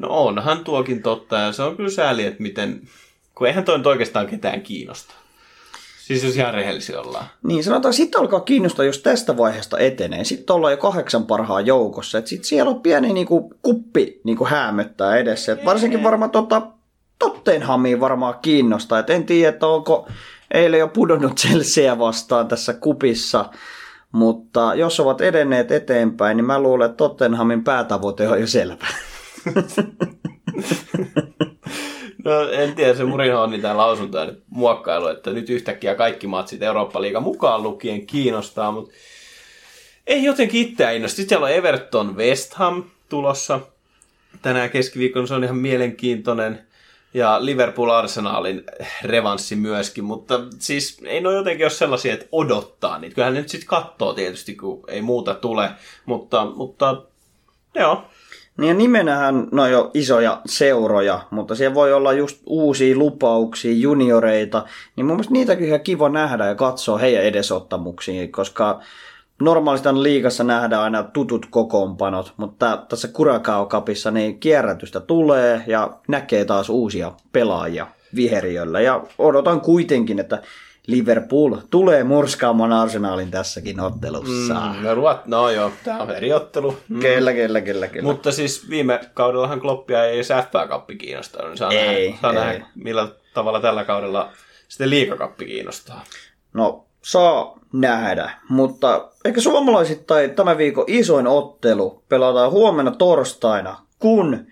[0.02, 2.80] No onhan tuokin totta, ja se on kyllä sääli, että miten,
[3.34, 5.14] kun eihän toi nyt oikeastaan ketään kiinnosta.
[6.00, 7.24] Siis jos ihan rehellisiä ollaan.
[7.42, 10.24] Niin sanotaan, sitten alkaa kiinnostaa, jos tästä vaiheesta etenee.
[10.24, 12.22] Sitten ollaan jo kahdeksan parhaan joukossa.
[12.24, 15.52] Sitten siellä on pieni niinku, kuppi niinku, häämöttää edessä.
[15.52, 16.62] Et varsinkin varmaan tota,
[17.18, 18.98] Tottenhamiin varmaan kiinnostaa.
[18.98, 20.08] Et en tiedä, että onko
[20.54, 23.44] eilen jo pudonnut Chelsea vastaan tässä kupissa.
[24.12, 28.86] Mutta jos ovat edenneet eteenpäin, niin mä luulen, että Tottenhamin päätavoite on jo selvä.
[32.24, 36.62] No en tiedä, se Murinho on niitä lausuntoja nyt muokkailu, että nyt yhtäkkiä kaikki matsit
[36.62, 38.94] Eurooppa-liiga mukaan lukien kiinnostaa, mutta
[40.06, 41.16] ei jotenkin itseä innosta.
[41.16, 43.60] Sitten siellä on Everton West Ham tulossa
[44.42, 46.66] tänään keskiviikkona, se on ihan mielenkiintoinen.
[47.14, 48.64] Ja Liverpool Arsenalin
[49.02, 53.14] revanssi myöskin, mutta siis ei ne jotenkin ole sellaisia, että odottaa niitä.
[53.14, 55.70] Kyllähän ne nyt sitten katsoo tietysti, kun ei muuta tule,
[56.06, 57.02] mutta, mutta
[57.74, 58.04] joo,
[58.58, 64.64] Niin nimenähän no jo isoja seuroja, mutta siellä voi olla just uusia lupauksia, junioreita,
[64.96, 68.80] niin mun mielestä niitäkin ihan kiva nähdä ja katsoa heidän edesottamuksiin, koska
[69.40, 76.44] normaalisti liigassa nähdään aina tutut kokoonpanot, mutta tässä Curacao Cupissa niin kierrätystä tulee ja näkee
[76.44, 78.80] taas uusia pelaajia viheriöllä.
[78.80, 80.42] Ja odotan kuitenkin, että
[80.86, 84.54] Liverpool tulee murskaamaan Arsenalin tässäkin ottelussa.
[84.54, 86.76] Mm, no, ruot, no joo, tämä on eri ottelu.
[86.88, 87.00] Mm.
[87.00, 88.02] Kyllä, kyllä, kyllä, kyllä.
[88.12, 91.48] Mutta siis viime kaudellahan Kloppia ei edes FA-kappi kiinnostanut.
[91.48, 92.38] Niin saa Ei, nähdä, saa ei.
[92.38, 94.32] nähdä, millä tavalla tällä kaudella
[94.68, 96.04] sitten liikakappi kiinnostaa.
[96.52, 104.46] No, saa nähdä, mutta ehkä suomalaisittain tämän viikon isoin ottelu pelataan huomenna torstaina, kun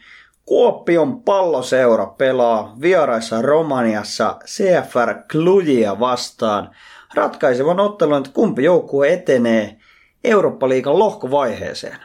[0.44, 6.70] Kuopion palloseura pelaa vieraissa Romaniassa CFR Klujia vastaan.
[7.14, 9.76] Ratkaisevan ottelun, että kumpi joukkue etenee
[10.24, 11.96] Eurooppa-liigan lohkovaiheeseen.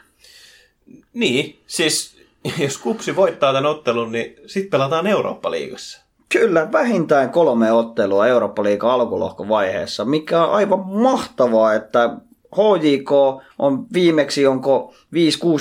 [1.13, 2.17] Niin, siis
[2.57, 6.05] jos Kupsi voittaa tämän ottelun, niin sitten pelataan Eurooppa-liigassa.
[6.29, 12.09] Kyllä, vähintään kolme ottelua Eurooppa-liigan alkulohkovaiheessa, mikä on aivan mahtavaa, että
[12.55, 13.11] HJK
[13.59, 14.93] on viimeksi onko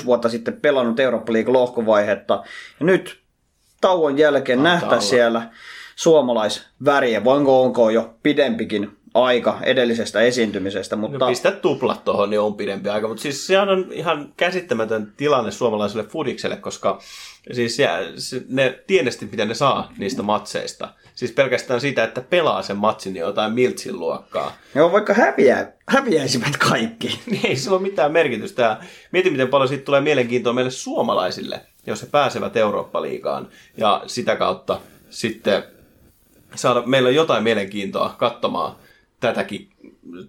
[0.03, 2.43] 5-6 vuotta sitten pelannut Eurooppa-liigan lohkovaihetta.
[2.81, 3.21] Ja nyt
[3.81, 5.01] tauon jälkeen nähtä olla.
[5.01, 5.51] siellä
[5.97, 7.25] suomalaisväriä.
[7.25, 12.89] Voinko onko jo pidempikin aika edellisestä esiintymisestä, mutta No pistä tuplat tuohon, niin on pidempi
[12.89, 13.09] aika.
[13.09, 17.01] Mutta siis sehän on ihan käsittämätön tilanne suomalaiselle fudikselle, koska
[17.53, 17.79] siis
[18.49, 20.89] ne tienesti, mitä ne saa niistä matseista.
[21.15, 24.57] Siis pelkästään siitä, että pelaa sen matsin, niin jotain miltsin luokkaa.
[24.75, 27.21] joo, vaikka häviää, häviäisivät kaikki.
[27.31, 28.79] Niin ei sillä ole mitään merkitystä.
[29.13, 33.49] Mieti, miten paljon siitä tulee mielenkiintoa meille suomalaisille, jos he pääsevät Eurooppa-liigaan.
[33.77, 35.63] Ja sitä kautta sitten
[36.55, 38.77] saada meillä on jotain mielenkiintoa katsomaan
[39.21, 39.69] tätäkin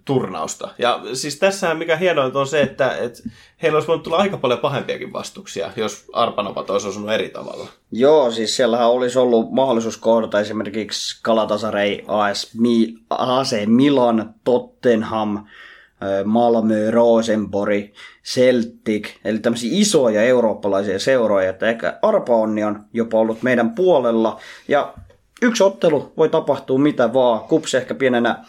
[0.06, 0.70] turnausta.
[0.78, 3.24] Ja siis tässähän mikä hienointa on se, että, että
[3.62, 7.68] heillä olisi voinut tulla aika paljon pahempiakin vastuksia, jos arpanopat olisi osunut eri tavalla.
[7.92, 15.46] Joo, siis siellähän olisi ollut mahdollisuus kohdata esimerkiksi Galatasaray, AS Mi- AC Milan, Tottenham,
[16.26, 17.86] Malmö, Rosenborg,
[18.26, 24.94] Celtic, eli tämmöisiä isoja eurooppalaisia seuroja, että ehkä arpaonni on jopa ollut meidän puolella, ja
[25.42, 28.46] yksi ottelu voi tapahtua mitä vaan, Kups ehkä pienenä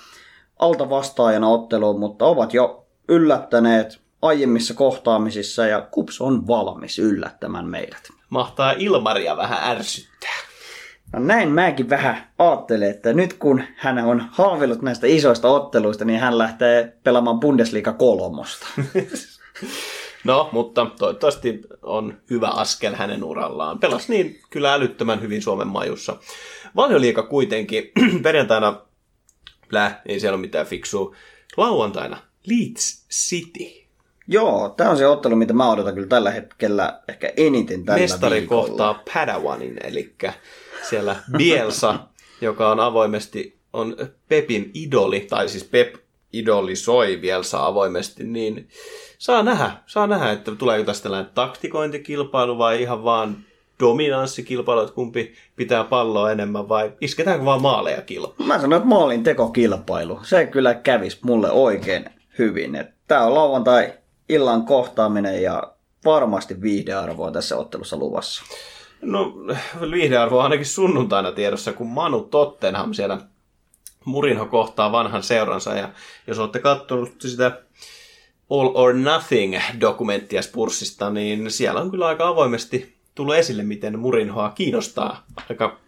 [0.58, 8.08] altavastaajana otteluun, mutta ovat jo yllättäneet aiemmissa kohtaamisissa, ja Kups on valmis yllättämään meidät.
[8.30, 10.36] Mahtaa Ilmaria vähän ärsyttää.
[11.12, 16.20] No näin mäkin vähän ajattelen, että nyt kun hän on haaveillut näistä isoista otteluista, niin
[16.20, 18.66] hän lähtee pelaamaan Bundesliga kolmosta.
[20.24, 23.78] No, mutta toivottavasti on hyvä askel hänen urallaan.
[23.78, 26.16] Pelas niin kyllä älyttömän hyvin Suomen majussa.
[26.76, 27.92] Valioliika kuitenkin
[28.22, 28.80] perjantaina,
[29.68, 31.14] blä, ei siellä ole mitään fiksua.
[31.56, 33.86] Lauantaina Leeds City.
[34.28, 38.40] Joo, tämä on se ottelu, mitä mä odotan kyllä tällä hetkellä ehkä eniten tällä Mestari
[38.40, 38.66] viikolla.
[38.66, 40.14] kohtaa Padawanin, eli
[40.88, 41.98] siellä Bielsa,
[42.40, 43.96] joka on avoimesti on
[44.28, 45.94] Pepin idoli, tai siis Pep
[46.32, 48.68] idolisoi Bielsa avoimesti, niin
[49.18, 53.44] saa nähdä, saa nähdä, että tuleeko tästä tällainen taktikointikilpailu vai ihan vaan
[53.80, 58.46] dominanssikilpailu, että kumpi pitää palloa enemmän vai isketäänkö vaan maaleja kilpailu.
[58.46, 60.20] Mä sanoin, että maalin tekokilpailu.
[60.22, 62.04] Se kyllä kävisi mulle oikein
[62.38, 62.84] hyvin.
[63.08, 63.92] Tämä on lauantai
[64.28, 65.72] illan kohtaaminen ja
[66.04, 68.42] varmasti viihdearvoa tässä ottelussa luvassa.
[69.02, 69.32] No,
[69.90, 73.18] viihdearvo on ainakin sunnuntaina tiedossa, kun Manu Tottenham siellä
[74.04, 75.74] Murinho kohtaa vanhan seuransa.
[75.74, 75.88] Ja
[76.26, 77.62] jos olette katsonut sitä
[78.50, 85.26] All or Nothing-dokumenttia Spurssista, niin siellä on kyllä aika avoimesti tullut esille, miten Murinhoa kiinnostaa.
[85.50, 85.78] Aika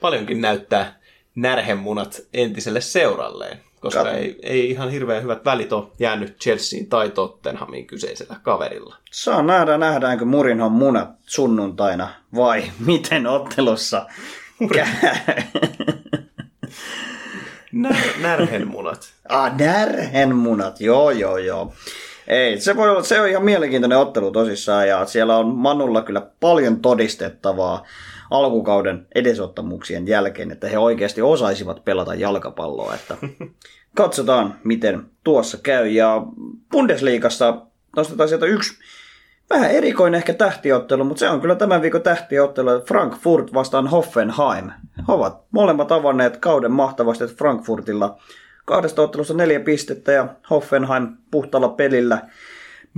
[0.00, 0.98] paljonkin näyttää
[1.34, 7.10] närhemunat entiselle seuralleen, koska Kat- ei, ei ihan hirveän hyvät välit ole jäänyt Chelseain tai
[7.10, 8.96] Tottenhamin kyseisellä kaverilla.
[9.10, 14.06] Saa nähdä, nähdäänkö Murinhon munat sunnuntaina vai miten ottelussa
[14.74, 14.86] käy.
[17.72, 19.12] När, närhenmunat.
[19.28, 21.72] Ah, närhenmunat, joo joo joo.
[22.32, 26.26] Ei, se voi olla, se on ihan mielenkiintoinen ottelu tosissaan ja siellä on Manulla kyllä
[26.40, 27.84] paljon todistettavaa
[28.30, 32.94] alkukauden edesottamuksien jälkeen, että he oikeasti osaisivat pelata jalkapalloa.
[32.94, 33.16] Että
[33.96, 35.88] katsotaan, miten tuossa käy.
[35.88, 36.22] Ja
[36.70, 37.56] Bundesliigassa
[37.96, 38.78] nostetaan sieltä yksi
[39.50, 42.70] vähän erikoinen ehkä tähtiottelu, mutta se on kyllä tämän viikon tähtiottelu.
[42.86, 44.70] Frankfurt vastaan Hoffenheim.
[44.98, 48.18] He ovat molemmat avanneet kauden mahtavasti, että Frankfurtilla
[48.64, 52.22] kahdesta ottelusta neljä pistettä ja Hoffenheim puhtalla pelillä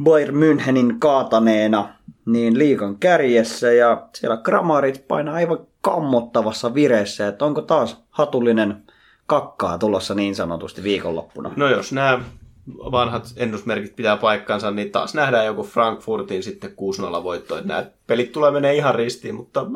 [0.03, 1.95] Bayern Münchenin kaataneena
[2.27, 8.83] niin liikan kärjessä ja siellä gramarit painaa aivan kammottavassa vireessä, että onko taas hatullinen
[9.27, 11.53] kakkaa tulossa niin sanotusti viikonloppuna.
[11.57, 12.21] No jos nämä
[12.69, 16.75] vanhat ennusmerkit pitää paikkansa, niin taas nähdään joku Frankfurtin sitten 6-0
[17.23, 17.61] voitto.
[17.65, 19.67] Nämä pelit tulee menee ihan ristiin, mutta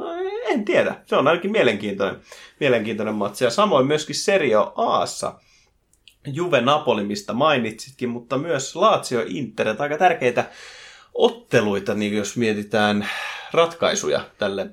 [0.45, 0.95] en tiedä.
[1.07, 2.21] Se on ainakin mielenkiintoinen,
[2.61, 3.45] mielenkiintoinen matsi.
[3.45, 5.35] Ja samoin myöskin Serio Aassa
[6.35, 10.45] Juve Napoli, mistä mainitsitkin, mutta myös Lazio Inter, aika tärkeitä
[11.15, 13.09] otteluita, niin jos mietitään
[13.53, 14.71] ratkaisuja tälle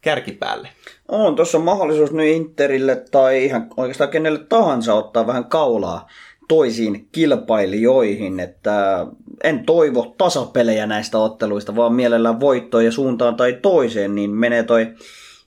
[0.00, 0.68] kärkipäälle.
[1.08, 6.08] On, tuossa on mahdollisuus nyt Interille tai ihan oikeastaan kenelle tahansa ottaa vähän kaulaa
[6.48, 9.06] toisiin kilpailijoihin, että
[9.44, 14.86] en toivo tasapelejä näistä otteluista, vaan mielellään voittoja suuntaan tai toiseen, niin menee toi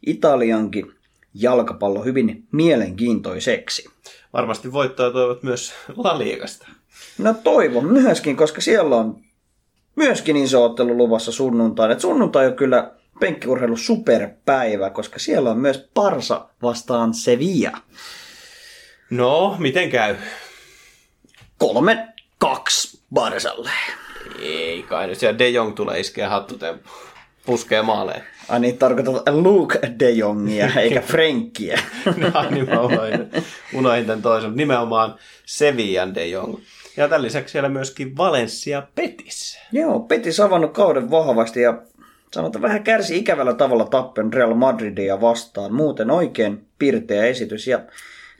[0.05, 0.91] Italiankin
[1.33, 3.89] jalkapallo hyvin mielenkiintoiseksi.
[4.37, 6.67] Varmasti voittoja toivot myös La Ligasta.
[7.17, 9.21] No toivon myöskin, koska siellä on
[9.95, 11.93] myöskin iso ottelu luvassa sunnuntaina.
[11.93, 17.77] Et sunnuntai on kyllä penkkiurheilu superpäivä, koska siellä on myös Parsa vastaan Sevilla.
[19.09, 20.15] No, miten käy?
[21.57, 22.07] Kolme,
[22.37, 23.71] kaksi Barsalle.
[24.39, 26.89] Ei kai nyt siellä De Jong tulee iskeä hattutemppu.
[27.47, 28.21] Puskee maaleen.
[28.49, 31.79] Ai niin, tarkoitat Luke De Jongia, eikä Frenkiä.
[32.05, 33.31] no, niin mä unohdin,
[33.73, 34.55] unohdin tämän toisen.
[34.55, 36.57] Nimenomaan Sevillan De Jong.
[36.97, 39.59] Ja tämän lisäksi siellä myöskin Valencia Petis.
[39.71, 41.81] Joo, Petis avannut kauden vahvasti ja
[42.33, 45.73] sanotaan vähän kärsi ikävällä tavalla tappen Real Madridia vastaan.
[45.73, 47.79] Muuten oikein pirteä esitys ja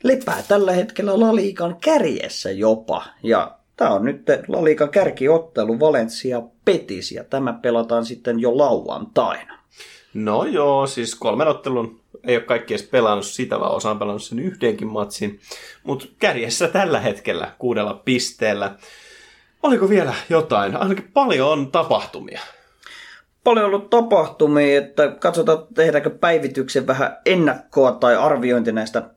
[0.04, 3.06] lepää tällä hetkellä La Liigan kärjessä jopa.
[3.24, 9.58] Ja tämä on nyt La Liigan kärkiottelu Valencia Petis ja tämä pelataan sitten jo lauantaina.
[10.14, 14.24] No joo, siis kolmen ottelun ei ole kaikki edes pelannut sitä, vaan osa on pelannut
[14.24, 15.40] sen yhdenkin matsin.
[15.84, 18.76] Mutta kärjessä tällä hetkellä kuudella pisteellä.
[19.64, 20.76] Oliko vielä jotain?
[20.76, 22.42] Ainakin paljon on tapahtumia.
[23.44, 29.10] Paljon ollut tapahtumia, että katsotaan tehdäänkö päivityksen vähän ennakkoa tai arviointi näistä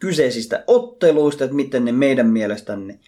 [0.00, 2.98] kyseisistä otteluista, että miten ne meidän mielestämme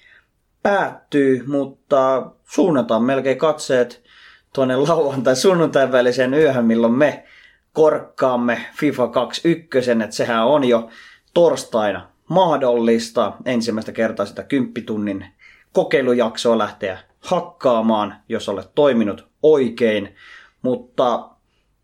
[0.62, 4.02] päättyy, mutta suunnataan melkein katseet
[4.54, 7.24] tuonne lauantai sunnuntain väliseen yöhön, milloin me
[7.72, 10.88] korkkaamme FIFA 21, että sehän on jo
[11.34, 15.26] torstaina mahdollista ensimmäistä kertaa sitä kymppitunnin
[15.72, 20.14] kokeilujaksoa lähteä hakkaamaan, jos olet toiminut oikein.
[20.62, 21.28] Mutta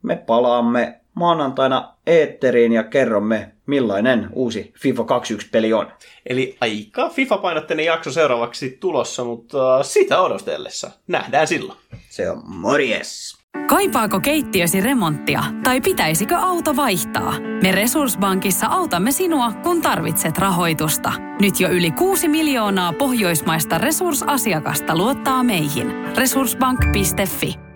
[0.02, 5.92] me palaamme maanantaina eetteriin ja kerromme, millainen uusi FIFA 21-peli on.
[6.26, 10.90] Eli aika FIFA-painotteinen jakso seuraavaksi tulossa, mutta sitä odotellessa.
[11.06, 11.78] Nähdään silloin.
[12.08, 13.44] Se on morjes!
[13.66, 17.34] Kaipaako keittiösi remonttia tai pitäisikö auto vaihtaa?
[17.62, 21.12] Me Resurssbankissa autamme sinua, kun tarvitset rahoitusta.
[21.40, 26.16] Nyt jo yli 6 miljoonaa pohjoismaista resursasiakasta luottaa meihin.
[26.16, 27.73] Resurssbank.fi